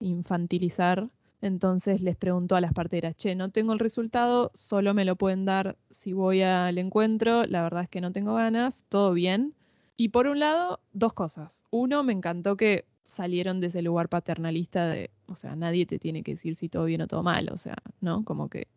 [0.00, 1.10] infantilizar.
[1.42, 5.46] Entonces les preguntó a las parteras, che, no tengo el resultado, solo me lo pueden
[5.46, 9.54] dar si voy al encuentro, la verdad es que no tengo ganas, todo bien.
[9.96, 11.64] Y por un lado, dos cosas.
[11.70, 16.22] Uno, me encantó que salieron de ese lugar paternalista de, o sea, nadie te tiene
[16.22, 18.24] que decir si todo bien o todo mal, o sea, ¿no?
[18.24, 18.68] Como que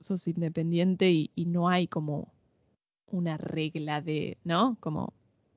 [0.00, 2.32] sos independiente y, no hay como
[3.06, 4.76] una regla de, ¿no?
[4.80, 5.12] Como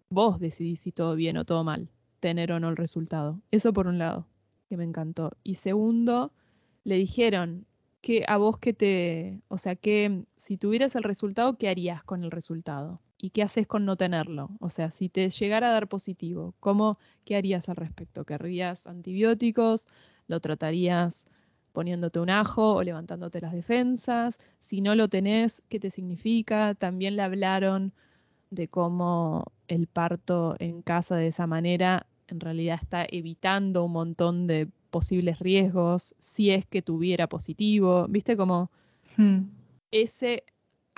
[0.09, 3.39] vos decidís si todo bien o todo mal, tener o no el resultado.
[3.51, 4.27] Eso por un lado,
[4.69, 5.31] que me encantó.
[5.43, 6.31] Y segundo,
[6.83, 7.65] le dijeron
[8.01, 12.23] que a vos que te, o sea, que si tuvieras el resultado, ¿qué harías con
[12.23, 12.99] el resultado?
[13.23, 14.49] ¿Y qué haces con no tenerlo?
[14.59, 18.25] O sea, si te llegara a dar positivo, ¿cómo, ¿qué harías al respecto?
[18.25, 19.85] ¿Querrías antibióticos?
[20.27, 21.27] ¿Lo tratarías
[21.71, 24.39] poniéndote un ajo o levantándote las defensas?
[24.59, 26.73] Si no lo tenés, ¿qué te significa?
[26.73, 27.93] También le hablaron
[28.49, 34.47] de cómo el parto en casa de esa manera en realidad está evitando un montón
[34.47, 38.07] de posibles riesgos si es que tuviera positivo.
[38.09, 38.71] ¿Viste cómo
[39.17, 39.41] hmm.
[39.91, 40.43] ese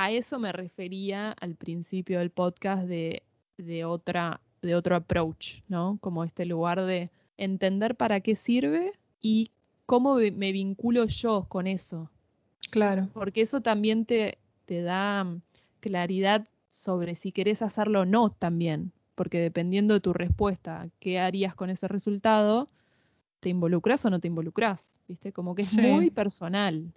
[0.04, 3.24] a eso me refería al principio del podcast de,
[3.58, 5.98] de, otra, de otro approach, ¿no?
[6.02, 9.52] Como este lugar de entender para qué sirve y
[9.86, 12.10] cómo me vinculo yo con eso.
[12.70, 13.08] Claro.
[13.13, 15.42] Porque eso también te, te da mm,
[15.80, 18.92] claridad sobre si querés hacerlo o no también.
[19.16, 22.68] Porque dependiendo de tu respuesta, qué harías con ese resultado,
[23.39, 25.32] te involucras o no te involucras, ¿viste?
[25.32, 26.92] Como que es muy personal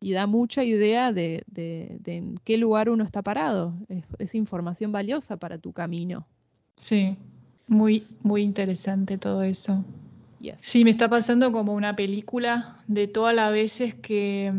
[0.00, 3.74] y da mucha idea de, de, en qué lugar uno está parado.
[4.18, 6.26] Es, información valiosa para tu camino.
[6.76, 7.16] Sí,
[7.66, 9.84] muy, muy interesante todo eso.
[10.58, 14.52] Sí, me está pasando como una película de todas las veces que,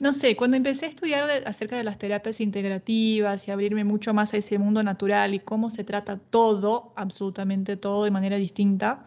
[0.00, 4.32] no sé, cuando empecé a estudiar acerca de las terapias integrativas y abrirme mucho más
[4.32, 9.04] a ese mundo natural y cómo se trata todo, absolutamente todo de manera distinta,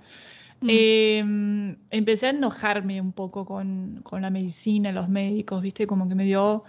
[0.62, 0.70] Mm.
[0.70, 5.88] Em, empecé a enojarme un poco con, la medicina, los médicos, ¿viste?
[5.88, 6.64] Como que me dio...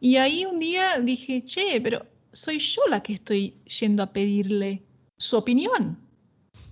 [0.00, 4.82] Y ahí un día dije, che, pero soy yo la que estoy yendo a pedirle
[5.16, 5.98] su opinión.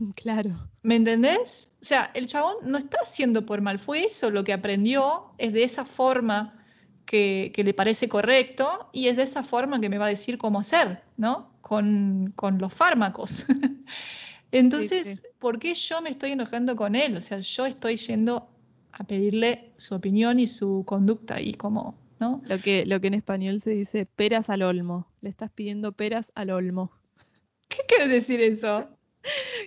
[0.16, 0.68] Claro.
[0.82, 1.70] ¿Me entendés?
[1.80, 5.52] O sea, el chabón no está haciendo por mal, fue eso lo que aprendió, es
[5.52, 6.64] de esa forma
[7.06, 10.36] que, que, le parece correcto y es de esa forma que me va a decir
[10.36, 11.48] cómo hacer, ¿no?
[11.60, 13.46] Con, con los fármacos.
[14.58, 15.22] Entonces, sí, sí.
[15.40, 17.16] ¿por qué yo me estoy enojando con él?
[17.16, 18.48] O sea, yo estoy yendo
[18.92, 22.40] a pedirle su opinión y su conducta y como, ¿no?
[22.46, 25.08] Lo que, lo que en español se dice peras al olmo.
[25.22, 26.92] Le estás pidiendo peras al olmo.
[27.68, 28.88] ¿Qué quiere decir eso?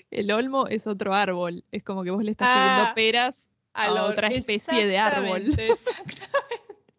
[0.10, 1.66] El olmo es otro árbol.
[1.72, 5.48] Es como que vos le estás ah, pidiendo peras a otra especie de árbol.
[5.48, 6.28] Exactamente.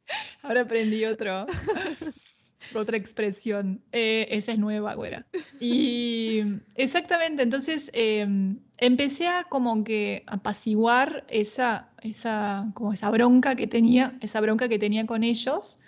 [0.42, 1.46] Ahora aprendí otro.
[2.74, 3.80] otra expresión.
[3.92, 5.26] Eh, esa es nueva, güera.
[5.60, 6.40] Y
[6.74, 8.26] exactamente, entonces eh,
[8.78, 14.78] empecé a como que apaciguar esa, esa, como esa bronca que tenía, esa bronca que
[14.78, 15.78] tenía con ellos.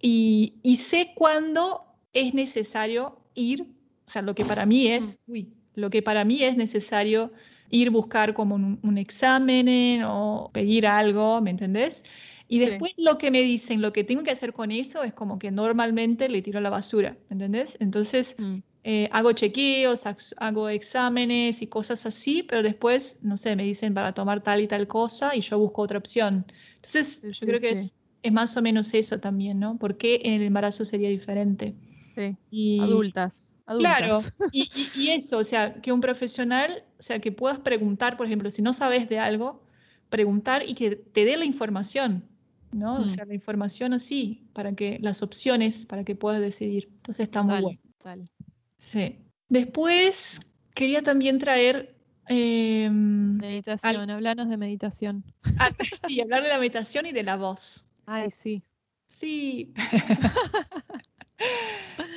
[0.00, 3.66] Y, y sé cuándo es necesario ir,
[4.06, 7.32] o sea, lo que para mí es, uy, lo que para mí es necesario
[7.70, 12.02] ir buscar como un, un examen o pedir algo, ¿me entendés?
[12.50, 12.66] Y sí.
[12.66, 15.52] después lo que me dicen, lo que tengo que hacer con eso es como que
[15.52, 17.76] normalmente le tiro a la basura, ¿entendés?
[17.78, 18.56] Entonces mm.
[18.82, 20.02] eh, hago chequeos,
[20.36, 24.66] hago exámenes y cosas así, pero después, no sé, me dicen para tomar tal y
[24.66, 26.44] tal cosa y yo busco otra opción.
[26.74, 29.78] Entonces sí, yo creo que es, es, más o menos eso también, ¿no?
[29.78, 31.76] ¿Por qué en el embarazo sería diferente?
[32.16, 33.46] Sí, y, adultas.
[33.64, 34.32] Adultas.
[34.34, 38.16] Claro, y, y, y, eso, o sea, que un profesional, o sea, que puedas preguntar,
[38.16, 39.62] por ejemplo, si no sabes de algo,
[40.08, 42.24] preguntar y que te dé la información,
[42.72, 43.02] ¿no?
[43.02, 46.88] O sea, la información así, para que las opciones, para que puedas decidir.
[46.96, 47.78] Entonces está muy Tal, bueno.
[47.98, 48.30] tal.
[48.78, 49.18] Sí.
[49.48, 50.40] Después
[50.74, 51.96] quería también traer...
[52.28, 55.24] Eh, Meditación, al- hablanos de meditación.
[55.58, 55.70] ah,
[56.06, 57.84] sí, hablar de la meditación y de la voz.
[58.06, 58.62] Ay, sí.
[59.08, 59.72] Sí.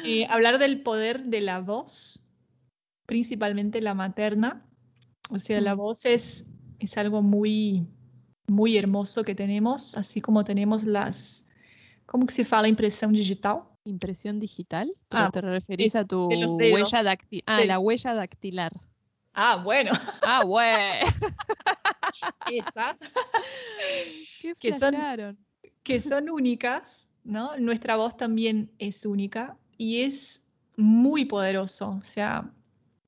[0.05, 2.19] Eh, hablar del poder de la voz,
[3.05, 4.65] principalmente la materna.
[5.29, 5.77] O sea, la Mm.
[5.77, 6.45] voz es,
[6.79, 7.87] es algo muy,
[8.47, 11.45] muy hermoso que tenemos, así como tenemos las,
[12.05, 13.61] ¿cómo que se fala impresión digital?
[13.85, 17.43] Impresión digital, pero Ah, te referís a tu de huella dactilar.
[17.47, 17.67] Ah, Sí.
[17.67, 18.71] la huella dactilar.
[19.33, 19.91] Ah, bueno,
[20.23, 21.01] Ah, güey.
[22.51, 22.97] esa,
[24.41, 25.37] ¿Qué Que son-
[25.83, 27.57] que son únicas, ¿no?
[27.57, 30.43] Nuestra voz también es única y es
[30.77, 32.49] muy poderoso, o sea,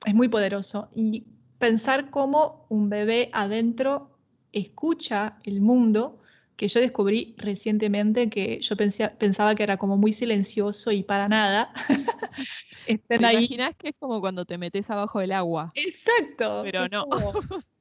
[0.06, 0.90] es muy poderoso.
[0.96, 1.26] Y
[1.58, 4.15] pensar cómo un bebé adentro
[4.56, 6.22] escucha el mundo,
[6.56, 11.28] que yo descubrí recientemente que yo pensé- pensaba que era como muy silencioso y para
[11.28, 11.72] nada.
[12.88, 13.36] Están ¿Te ahí.
[13.38, 15.72] imaginas que es como cuando te metes abajo del agua?
[15.76, 16.62] Exacto.
[16.64, 17.06] Pero no.
[17.08, 17.34] Como,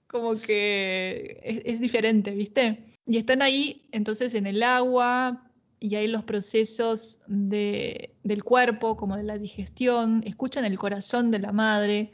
[0.07, 2.95] como que es, es diferente, ¿viste?
[3.07, 9.17] Y están ahí entonces en el agua y hay los procesos de, del cuerpo, como
[9.17, 12.13] de la digestión, escuchan el corazón de la madre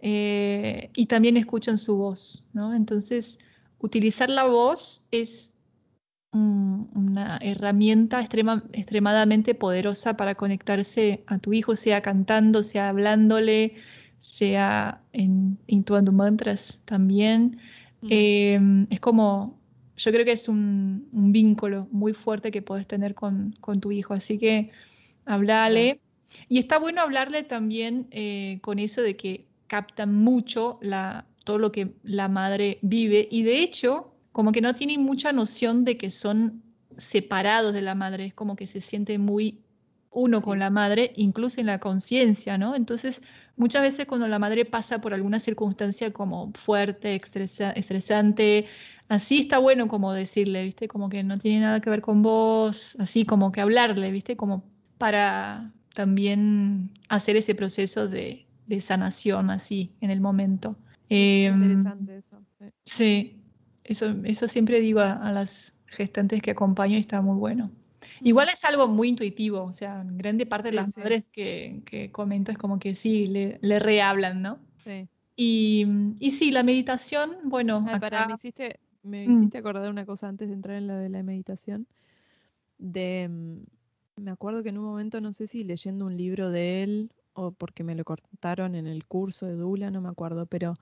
[0.00, 2.74] eh, y también escuchan su voz, ¿no?
[2.74, 3.38] Entonces,
[3.80, 5.52] utilizar la voz es
[6.32, 13.74] un- una herramienta extrema- extremadamente poderosa para conectarse a tu hijo, sea cantando, sea hablándole,
[14.20, 17.58] sea en, intuando mantras también.
[18.02, 18.06] Mm.
[18.10, 19.58] Eh, es como,
[19.96, 23.90] yo creo que es un, un vínculo muy fuerte que puedes tener con, con tu
[23.90, 24.70] hijo, así que
[25.24, 26.00] hablale.
[26.48, 31.72] Y está bueno hablarle también eh, con eso de que capta mucho la, todo lo
[31.72, 36.10] que la madre vive y de hecho como que no tienen mucha noción de que
[36.10, 36.62] son
[36.98, 39.60] separados de la madre, es como que se siente muy
[40.10, 42.74] uno Sí, con la madre, incluso en la conciencia, ¿no?
[42.74, 43.22] Entonces,
[43.56, 48.66] muchas veces cuando la madre pasa por alguna circunstancia como fuerte, estresa- estresante,
[49.08, 50.88] así está bueno como decirle, ¿viste?
[50.88, 54.36] Como que no tiene nada que ver con vos, así como que hablarle, ¿viste?
[54.36, 54.64] Como
[54.98, 60.76] para también hacer ese proceso de, de sanación así en el momento.
[61.10, 62.38] Es Em, interesante eso.
[62.84, 63.36] sí.
[63.84, 67.70] Eso, eso siempre digo a, a las gestantes que acompaño y está muy bueno.
[68.22, 71.00] Igual es algo muy intuitivo, o sea, grande parte de Sí, las sí.
[71.00, 74.58] madres que, que comento es como que sí, le, le rehablan, ¿no?
[74.84, 75.08] Sí.
[75.36, 75.86] Y,
[76.20, 79.32] y sí, la meditación, bueno, Ay, pará, me acá, hiciste, me Mm.
[79.32, 81.86] hiciste acordar una cosa antes de entrar en lo de la meditación.
[82.78, 86.82] De, mm, me acuerdo que en un momento, no sé si leyendo un libro de
[86.82, 90.76] él o porque me lo cortaron en el curso de Dula, no me acuerdo, pero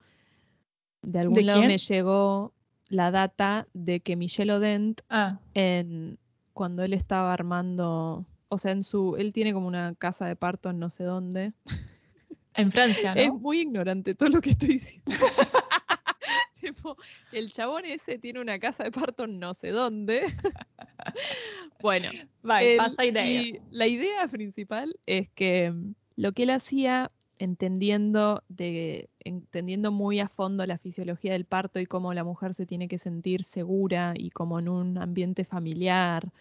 [1.12, 1.68] de algún ¿de lado quién?
[1.68, 2.52] me llegó
[2.88, 6.18] la data de que Michel Odent, Ah, en,
[6.52, 10.70] cuando él estaba armando, o sea, en su, él tiene como una casa de parto
[10.70, 11.52] en no sé dónde.
[12.54, 13.34] en Francia, Es ¿no?
[13.38, 15.10] muy ignorante todo lo que estoy diciendo.
[16.60, 16.96] Tipo,
[17.32, 20.22] el chabón ese tiene una casa de parto en no sé dónde.
[21.80, 22.10] Bueno,
[22.42, 23.24] pasa idea.
[23.24, 30.20] y la idea principal es que mm, lo que él hacía, entendiendo, de, entendiendo muy
[30.20, 34.14] a fondo la fisiología del parto y cómo la mujer se tiene que sentir segura
[34.16, 36.32] y como en un ambiente familiar,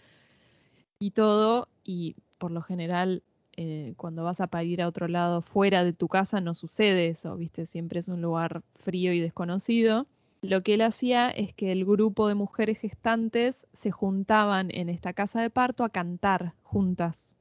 [0.99, 3.23] y todo, y por lo general
[3.55, 7.35] eh, cuando vas a parir a otro lado fuera de tu casa no sucede eso,
[7.37, 7.65] ¿viste?
[7.65, 10.07] Siempre es un lugar frío y desconocido.
[10.41, 15.13] Lo que él hacía es que el grupo de mujeres gestantes se juntaban en esta
[15.13, 17.35] casa de parto a cantar juntas.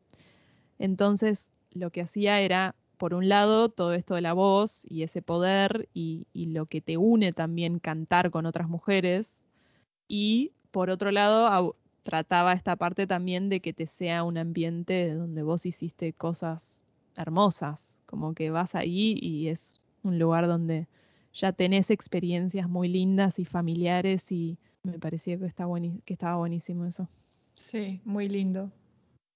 [0.79, 5.23] Entonces, lo que hacía era, por un lado, todo esto de la voz y ese
[5.23, 9.45] poder y, y lo que te une también cantar con otras mujeres.
[10.09, 15.43] Y por otro lado, trataba esta parte también de que te sea un ambiente donde
[15.43, 16.85] vos hiciste cosas
[17.17, 20.87] hermosas, como que vas ahí y es un lugar donde
[21.33, 25.67] ya tenés experiencias muy lindas y familiares y me parecía que, está
[26.05, 27.09] que estaba buenísimo eso.
[27.55, 28.71] Sí, muy lindo.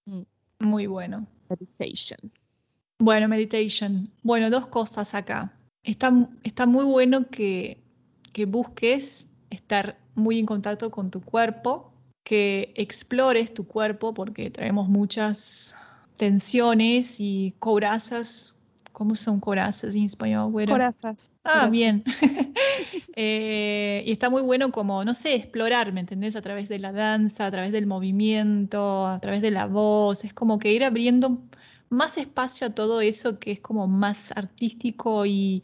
[0.06, 0.22] Mm.
[0.60, 1.26] Muy bueno.
[1.48, 2.30] Meditation.
[3.00, 4.10] Bueno, meditation.
[4.22, 5.52] Bueno, dos cosas acá.
[5.82, 6.12] Está,
[6.44, 7.82] está muy bueno que,
[8.32, 11.90] que busques estar muy en contacto con tu cuerpo
[12.22, 15.74] que explores tu cuerpo porque traemos muchas
[16.16, 18.54] tensiones y corazas.
[18.92, 20.52] ¿Cómo son corazas en español?
[20.52, 21.30] Corazas.
[21.42, 22.04] Ah, bien.
[23.16, 26.36] Eh, y está muy bueno como, no sé, explorar, ¿me entendés?
[26.36, 30.24] A través de la danza, a través del movimiento, a través de la voz.
[30.24, 31.38] Es como que ir abriendo
[31.90, 35.62] más espacio a todo eso que es como más artístico y,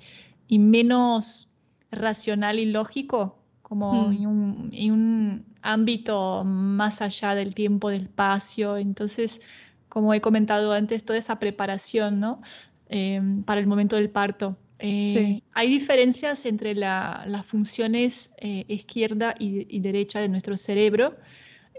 [0.48, 1.48] y menos
[1.90, 4.70] racional y lógico como hmm.
[4.72, 8.76] en, un, ámbito más allá del tiempo, del espacio.
[8.76, 9.40] Entonces,
[9.88, 12.40] como he comentado antes, toda esa preparación ¿no?
[12.88, 14.56] Eh, para el momento del parto.
[14.78, 21.16] Eh, hay diferencias entre las funciones eh, izquierda y, derecha de nuestro cerebro.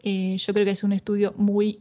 [0.03, 1.79] yo creo que es un estudio muy,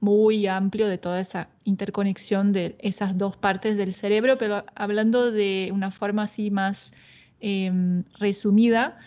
[0.00, 5.70] muy amplio de toda esa interconexión de esas dos partes del cerebro, pero hablando de
[5.72, 6.92] una forma así más
[8.18, 8.98] resumida,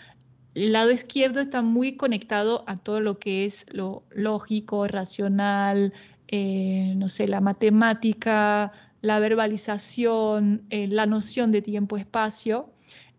[0.53, 5.93] el lado izquierdo está muy conectado a todo lo que es lo lógico, racional,
[6.27, 12.69] eh, no sé, la matemática, la verbalización, eh, la noción de tiempo-espacio.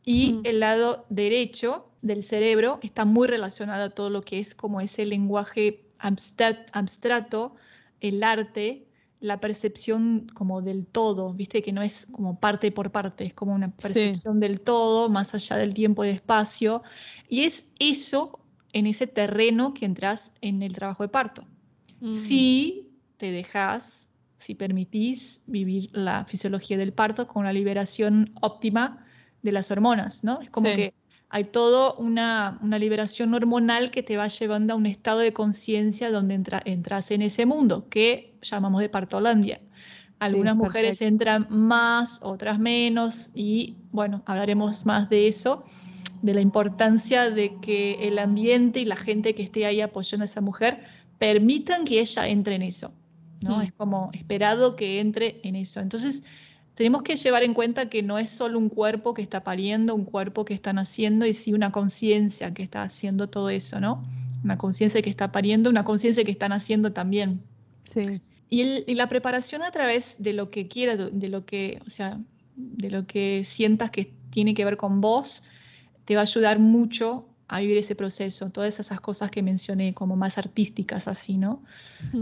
[0.05, 4.81] Y el lado derecho del cerebro está muy relacionado a todo lo que es como
[4.81, 7.55] ese lenguaje abstracto,
[8.01, 8.87] el arte,
[9.21, 13.55] la percepción como del todo, viste que no es como parte por parte, es como
[13.55, 16.83] una percepción del todo, más allá del tiempo y espacio.
[17.29, 18.41] Y es eso,
[18.73, 21.45] en ese terreno que entras en el trabajo de parto.
[22.01, 22.13] Mm.
[22.13, 29.07] Si te dejas, si permitís vivir la fisiología del parto con la liberación óptima
[29.43, 30.41] de las hormonas, ¿no?
[30.41, 30.95] Es como que
[31.35, 36.35] hay toda una, liberación hormonal que te va llevando a un estado de conciencia donde
[36.67, 39.63] entras en ese mundo que llamamos de partolandia.
[40.19, 45.65] Algunas mujeres entran más, otras menos, y bueno, hablaremos más de eso,
[46.21, 50.27] de la importancia de que el ambiente y la gente que esté ahí apoyando a
[50.27, 50.85] esa mujer
[51.19, 52.93] permitan que ella entre en eso.
[53.41, 53.63] ¿no?
[53.63, 55.81] Es como esperado que entre en eso.
[55.81, 56.23] Entonces,
[56.75, 60.05] tenemos que llevar en cuenta que no es solo un cuerpo que está pariendo, un
[60.05, 64.03] cuerpo que está naciendo, y sí una conciencia que está haciendo todo eso, ¿no?
[64.43, 67.43] Una conciencia que está pariendo, una conciencia que está naciendo también.
[67.85, 68.21] Sí.
[68.49, 72.19] Y, la preparación a través de lo que quieras, de lo que, o sea,
[72.57, 75.43] de lo que sientas que tiene que ver con vos,
[76.05, 80.17] te va a ayudar mucho a vivir ese proceso, todas esas cosas que mencioné como
[80.17, 81.63] más artísticas así, ¿no?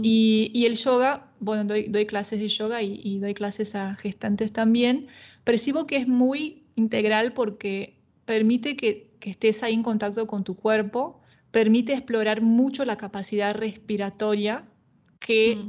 [0.01, 5.07] y, el yoga, bueno, doy, clases de yoga y, doy clases a gestantes también,
[5.43, 11.21] percibo que es muy integral porque permite que, estés ahí en contacto con tu cuerpo,
[11.51, 14.65] permite explorar mucho la capacidad respiratoria
[15.19, 15.59] que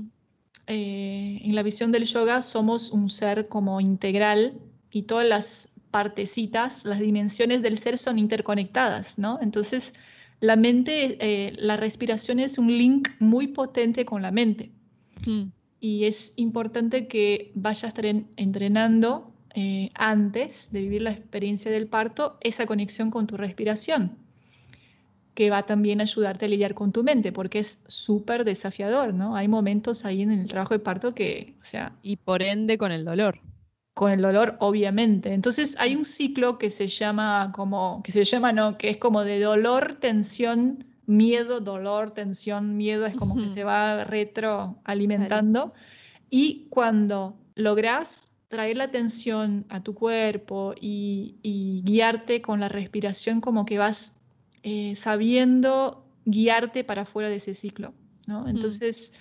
[0.66, 4.58] eh, en la visión del yoga somos un ser como integral
[4.90, 9.38] y todas las partecitas, las dimensiones del ser son interconectadas, ¿no?
[9.40, 9.94] Entonces,
[10.40, 14.70] la mente, eh, la respiración es un link muy potente con la mente.
[15.24, 15.44] Mm.
[15.78, 17.94] Y es importante que vayas
[18.36, 24.16] entrenando eh, antes de vivir la experiencia del parto esa conexión con tu respiración,
[25.34, 29.36] que va también a ayudarte a lidiar con tu mente, porque es súper desafiador, ¿no?
[29.36, 31.92] Hay momentos ahí en el trabajo de parto que, o sea...
[32.02, 33.40] Y por ende con el dolor
[33.94, 35.32] con el dolor, obviamente.
[35.32, 39.24] Entonces hay un ciclo que se llama como, que se llama, no, que es como
[39.24, 45.74] de dolor, tensión, miedo, dolor, tensión, miedo, es como que se va retroalimentando.
[46.30, 53.66] Y cuando logras traer la atención a tu cuerpo y, guiarte con la respiración, como
[53.66, 54.14] que vas
[54.62, 57.92] eh, sabiendo guiarte para fuera de ese ciclo.
[58.26, 58.48] ¿no?
[58.48, 59.12] Entonces,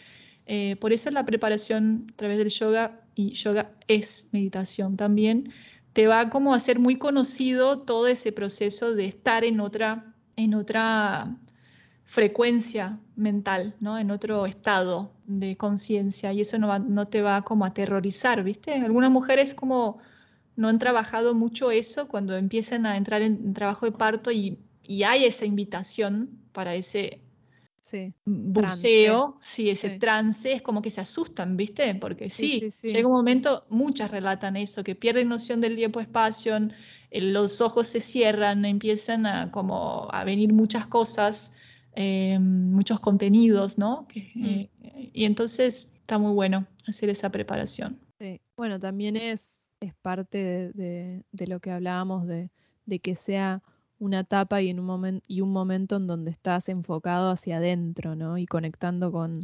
[0.45, 5.53] eh, por eso la preparación a través del yoga y yoga es meditación también,
[5.93, 10.53] te va como a hacer muy conocido todo ese proceso de estar en otra, en
[10.53, 11.35] otra
[12.05, 13.97] frecuencia mental, ¿no?
[13.97, 18.73] En otro estado de conciencia y eso no, no te va como a aterrorizar, ¿viste?
[18.73, 19.99] Algunas mujeres como
[20.55, 24.59] no han trabajado mucho eso cuando empiezan a entrar en, trabajo de parto y,
[25.05, 27.21] hay esa invitación para ese
[28.25, 31.95] buceo, sí, ese trance, es como que se asustan, ¿viste?
[31.95, 36.57] Porque sí, llega un momento, muchas relatan eso, que pierden noción del tiempo-espacio,
[37.11, 41.53] los ojos se cierran, empiezan a como a venir muchas cosas
[41.95, 44.07] eh, muchos contenidos, ¿no?
[44.33, 44.45] Mm.
[44.45, 44.69] Eh,
[45.13, 47.99] y entonces está muy bueno hacer esa preparación.
[48.19, 48.39] Sí.
[48.55, 52.49] Bueno, también es, es parte de, lo que hablábamos de,
[53.01, 53.61] que sea
[54.01, 58.15] una etapa y, en un momento y un momento en donde estás enfocado hacia adentro,
[58.15, 58.39] ¿no?
[58.39, 59.39] Y conectando con,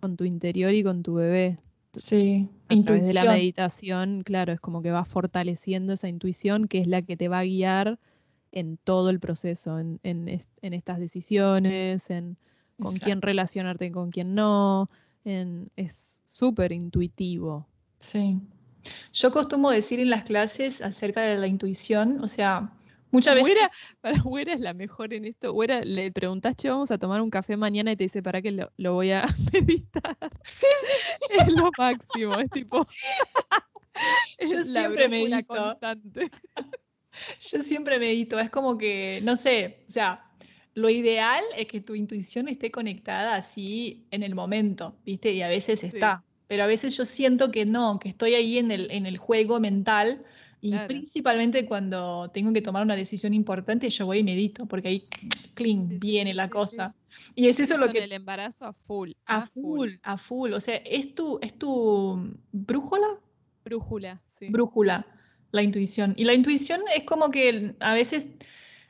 [0.00, 1.58] con tu interior y con tu bebé.
[1.92, 6.80] Sí, a través de la meditación, claro, es como que va fortaleciendo esa intuición que
[6.80, 7.98] es la que te va a guiar
[8.50, 10.00] en todo el proceso, en,
[10.62, 12.38] estas decisiones, en
[12.80, 14.88] con quién relacionarte y con quién no.
[15.24, 17.66] es súper intuitivo.
[17.98, 18.40] Sí.
[19.12, 22.72] Yo costumo decir en las clases acerca de la intuición, o sea,
[23.16, 23.58] muchas veces...
[24.00, 25.52] para Güera es la mejor en esto.
[25.52, 28.52] Güera, le preguntas, che, vamos a tomar un café mañana y te dice, ¿para qué
[28.52, 30.16] lo, voy a meditar?
[30.44, 30.66] Sí,
[31.30, 32.86] Es lo máximo, es tipo...
[34.38, 35.46] Yo siempre medito.
[35.46, 36.30] constante.
[37.40, 40.30] Yo siempre medito, es como que, no sé, o sea,
[40.74, 45.32] lo ideal es que tu intuición esté conectada así en el momento, ¿viste?
[45.32, 48.70] Y a veces está, pero a veces yo siento que no, que estoy ahí en
[48.70, 50.22] el, en el juego mental
[50.60, 55.04] y principalmente cuando tengo que tomar una decisión importante, yo voy y medito, porque ahí,
[55.54, 56.94] clean, viene la cosa.
[57.34, 58.04] Y es eso, lo que...
[58.04, 59.12] el embarazo a full.
[59.26, 60.52] A, full, a full.
[60.52, 63.06] O sea, ¿es tu, es tu brújula?
[63.64, 64.48] Brújula, sí.
[64.48, 65.06] Brújula
[65.52, 66.14] la intuición.
[66.16, 68.26] Y la intuición es como que a veces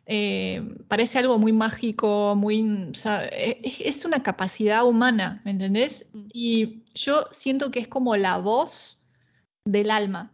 [0.07, 2.93] eh, parece algo muy mágico, muy,
[3.33, 6.07] es, una capacidad humana, ¿me entendés?
[6.13, 6.29] Mm.
[6.33, 9.07] Y yo siento que es como la voz
[9.65, 10.33] del alma.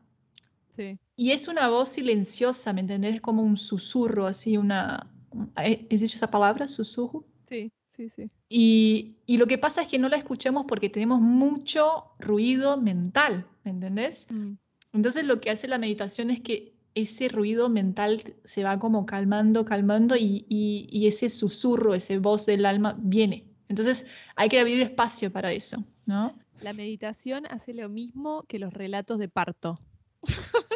[0.77, 0.99] Sí.
[1.17, 3.17] Y es una voz silenciosa, ¿me entendés?
[3.17, 5.11] Es como un susurro, así, una...
[5.57, 7.25] ¿Existe esa palabra, susurro?
[7.49, 8.31] Sí, sí, sí.
[8.49, 13.47] Y, y, lo que pasa es que no la escuchamos porque tenemos mucho ruido mental,
[13.65, 14.27] ¿me entendés?
[14.31, 14.55] Mm.
[14.93, 19.65] Entonces lo que hace la meditación es que ese ruido mental se va como calmando,
[19.65, 23.47] calmando y, ese susurro, ese voz del alma viene.
[23.69, 24.07] Entonces
[24.37, 26.37] hay que abrir espacio para eso, ¿no?
[26.61, 29.81] La meditación hace lo mismo que los relatos de parto.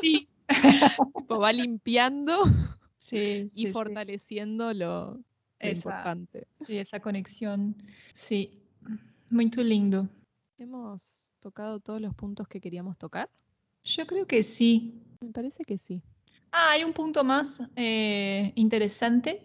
[0.00, 0.28] Sí.
[1.40, 2.44] va limpiando
[2.98, 5.18] sí, y fortaleciendo lo,
[5.60, 6.46] importante.
[6.66, 7.76] Sí, esa conexión.
[8.14, 8.62] Sí,
[9.30, 10.08] muy lindo.
[10.58, 13.28] ¿Hemos tocado todos los puntos que queríamos tocar?
[13.84, 15.02] Yo creo que sí.
[15.20, 16.02] Me parece que sí.
[16.52, 19.42] Ah, hay un punto más eh, interesante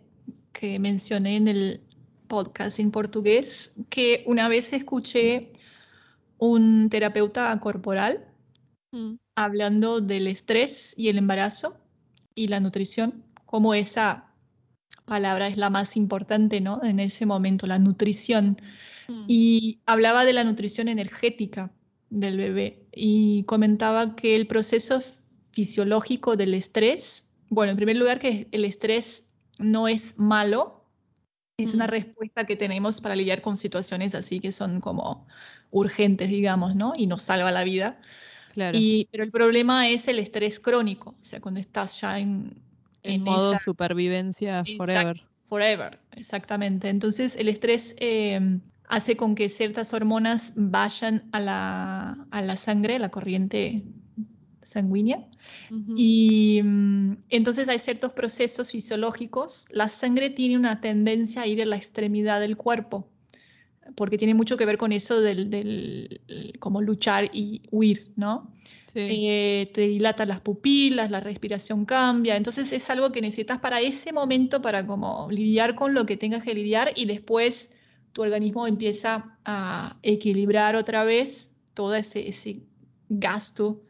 [0.54, 1.82] que mencioné en el
[2.28, 5.52] podcast en portugués, que una vez escuché
[6.38, 8.31] un terapeuta corporal
[8.92, 9.16] mm.
[9.36, 11.78] hablando del estrés y el embarazo
[12.36, 14.32] y la nutrición, como esa
[15.06, 16.84] palabra es la más importante, ¿no?
[16.84, 18.58] En ese momento, la nutrición.
[19.08, 19.26] Mm.
[19.28, 21.72] Y hablaba de la nutrición energética,
[22.12, 25.02] del bebé y comentaba que el proceso
[25.52, 29.26] fisiológico del estrés, bueno, en primer lugar que el estrés
[29.58, 30.86] no es malo,
[31.58, 31.90] es una mm.
[31.90, 35.28] respuesta que tenemos para lidiar con situaciones así que son como
[35.70, 36.94] urgentes, digamos, ¿no?
[36.96, 38.02] Y nos salva la vida.
[38.54, 38.78] Claro.
[38.78, 42.62] Y, pero el problema es el estrés crónico, o sea, cuando estás ya en...
[43.04, 45.24] En, modo supervivencia forever.
[45.42, 46.88] forever, exactamente.
[46.88, 52.98] Entonces, el estrés eh, hace con que ciertas hormonas vayan a la, a la sangre,
[52.98, 53.84] a la corriente
[54.62, 55.26] sanguínea.
[55.96, 59.66] Y mm, entonces hay ciertos procesos fisiológicos.
[59.70, 63.08] La sangre tiene una tendencia a ir a la extremidad del cuerpo,
[63.96, 66.22] porque tiene mucho que ver con eso del, del
[66.60, 68.52] como luchar y huir, ¿no?
[68.94, 72.36] Eh, te dilatan las pupilas, la respiración cambia.
[72.36, 76.44] Entonces es algo que necesitas para ese momento, para como lidiar con lo que tengas
[76.44, 77.72] que lidiar y después
[78.12, 82.62] tu organismo empieza a equilibrar otra vez todo ese,
[83.10, 83.82] gasto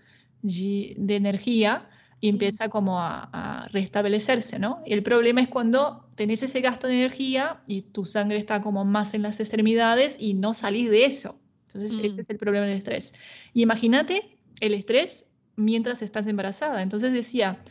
[0.41, 1.89] de, energía
[2.21, 4.81] y empieza como a, restablecerse, ¿no?
[4.85, 8.85] Y el problema es cuando tenés ese gasto de energía y tu sangre está como
[8.85, 11.39] más en las extremidades y no salís de eso.
[11.73, 12.19] Entonces, ese mm.
[12.19, 13.13] es el problema del estrés.
[13.53, 16.83] Y imagínate el estrés mientras estás embarazada.
[16.83, 17.63] Entonces decía,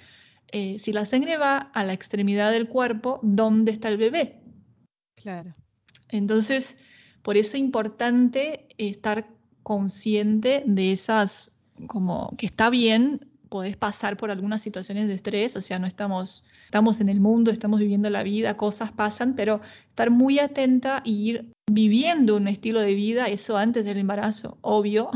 [0.51, 4.41] eh, si la sangre va a la extremidad del cuerpo, ¿dónde está el bebé?
[5.15, 5.55] Claro.
[6.09, 6.77] Entonces,
[7.23, 9.29] por eso es importante estar
[9.63, 11.53] consciente de esas,
[11.87, 16.49] como que está bien podés pasar por algunas situaciones de estrés, o sea, no estamos,
[16.65, 21.31] estamos en el mundo, estamos viviendo la vida, cosas pasan, pero estar muy atenta y
[21.31, 25.11] ir viviendo un estilo de vida, eso antes del embarazo, obvio,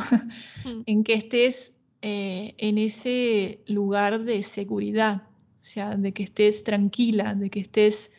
[0.65, 0.83] hmm.
[0.87, 1.73] en que estés
[2.03, 5.23] eh, en ese lugar de seguridad,
[5.63, 8.11] o sea, de que estés tranquila, de que estés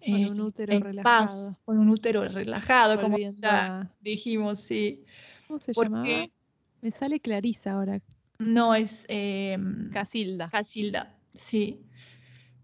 [0.00, 1.26] con un útero relajado.
[1.26, 5.04] Paz, con un útero relajado, como ya dijimos, sí.
[5.46, 6.26] ¿Cómo se llamaba?
[6.80, 8.00] Me sale Clarisa ahora.
[8.38, 9.58] No, es eh,
[9.92, 10.48] Casilda.
[10.48, 11.80] Casilda, sí.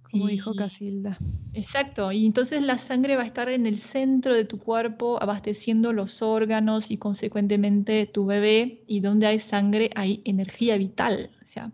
[0.02, 1.18] Como dijo Casilda.
[1.52, 5.92] Exacto, y entonces la sangre va a estar en el centro de tu cuerpo, abasteciendo
[5.92, 11.72] los órganos y consecuentemente tu bebé, y donde hay sangre hay energía vital, o sea,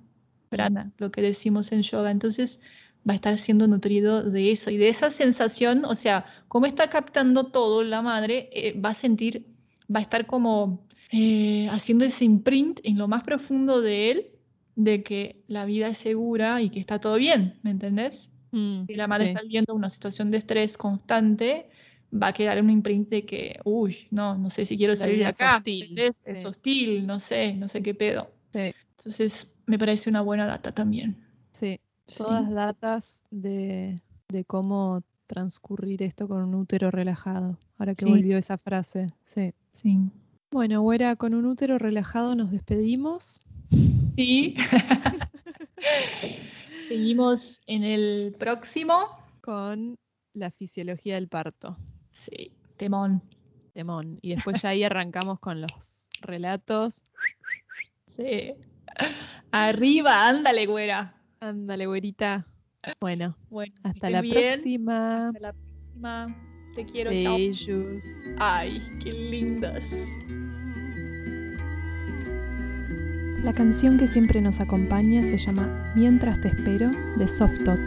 [0.48, 2.10] prana, lo que decimos en yoga.
[2.10, 2.60] Entonces
[3.08, 6.88] va a estar siendo nutrido de eso y de esa sensación, o sea, como está
[6.88, 9.46] captando todo la madre, eh, va a sentir,
[9.94, 14.30] va a estar como eh, haciendo ese imprint en lo más profundo de él
[14.76, 18.30] de que la vida es segura y que está todo bien, ¿me entendés?
[18.52, 21.68] Mm, si la madre está viviendo una situación de estrés constante,
[22.12, 25.26] va a quedar un imprint de que, uy, no, no sé si quiero salir de
[25.26, 28.30] acá, hostil, es hostil, no sé, no sé qué pedo.
[28.98, 31.16] Entonces, me parece una buena data también.
[31.52, 31.78] Sí,
[32.16, 37.58] todas datas de, de cómo transcurrir esto con un útero relajado.
[37.78, 39.52] Ahora que volvió esa frase, sí.
[39.70, 39.98] Sí.
[40.52, 43.40] Bueno, Güera, con un útero relajado nos despedimos.
[44.16, 44.56] Sí.
[46.88, 48.96] Seguimos en el próximo.
[49.42, 49.96] Con
[50.34, 51.76] la fisiología del parto.
[52.10, 53.22] Sí, temón.
[53.74, 54.18] Temón.
[54.22, 57.04] Y después ya ahí arrancamos con los relatos.
[58.08, 58.54] Sí.
[59.52, 61.14] Arriba, ándale, güera.
[61.38, 62.44] Ándale, güerita.
[63.00, 65.28] Bueno, bueno hasta la próxima.
[65.28, 66.50] Hasta la próxima.
[66.74, 68.24] Te quiero, Beijos.
[68.38, 69.82] Ay, qué lindas.
[73.42, 77.80] La canción que siempre nos acompaña se llama Mientras te espero de Softot.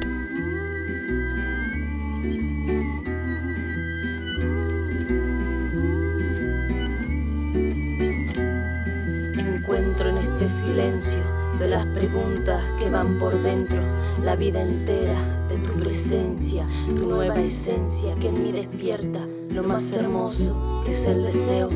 [9.37, 11.19] Encuentro en este silencio
[11.59, 13.77] de las preguntas que van por dentro,
[14.23, 19.19] la vida entera de tu presencia, tu nueva esencia que en mí despierta
[19.51, 21.69] lo más hermoso que es el deseo,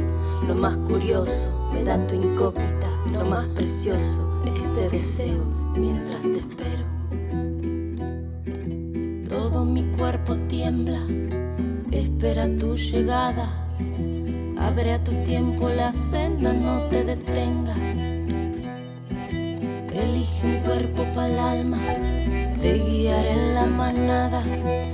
[0.48, 5.44] lo más curioso me da tu incógnita, lo más precioso este deseo
[5.76, 6.86] mientras te espero.
[9.30, 11.06] Todo mi cuerpo tiembla,
[11.92, 13.48] espera tu llegada.
[14.60, 17.78] Abre a tu tiempo la senda, no te detengas.
[19.92, 21.78] Elige un cuerpo para el alma
[22.62, 24.44] te guiaré en la manada.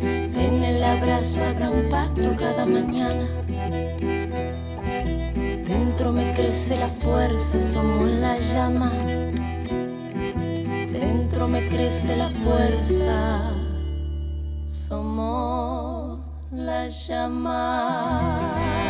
[0.02, 3.28] En el abrazo habrá un pacto cada mañana.
[6.04, 8.92] Dentro me crece la fuerza, somos la llama.
[10.92, 13.54] Dentro me crece la fuerza,
[14.68, 16.20] somos
[16.52, 18.83] la llama.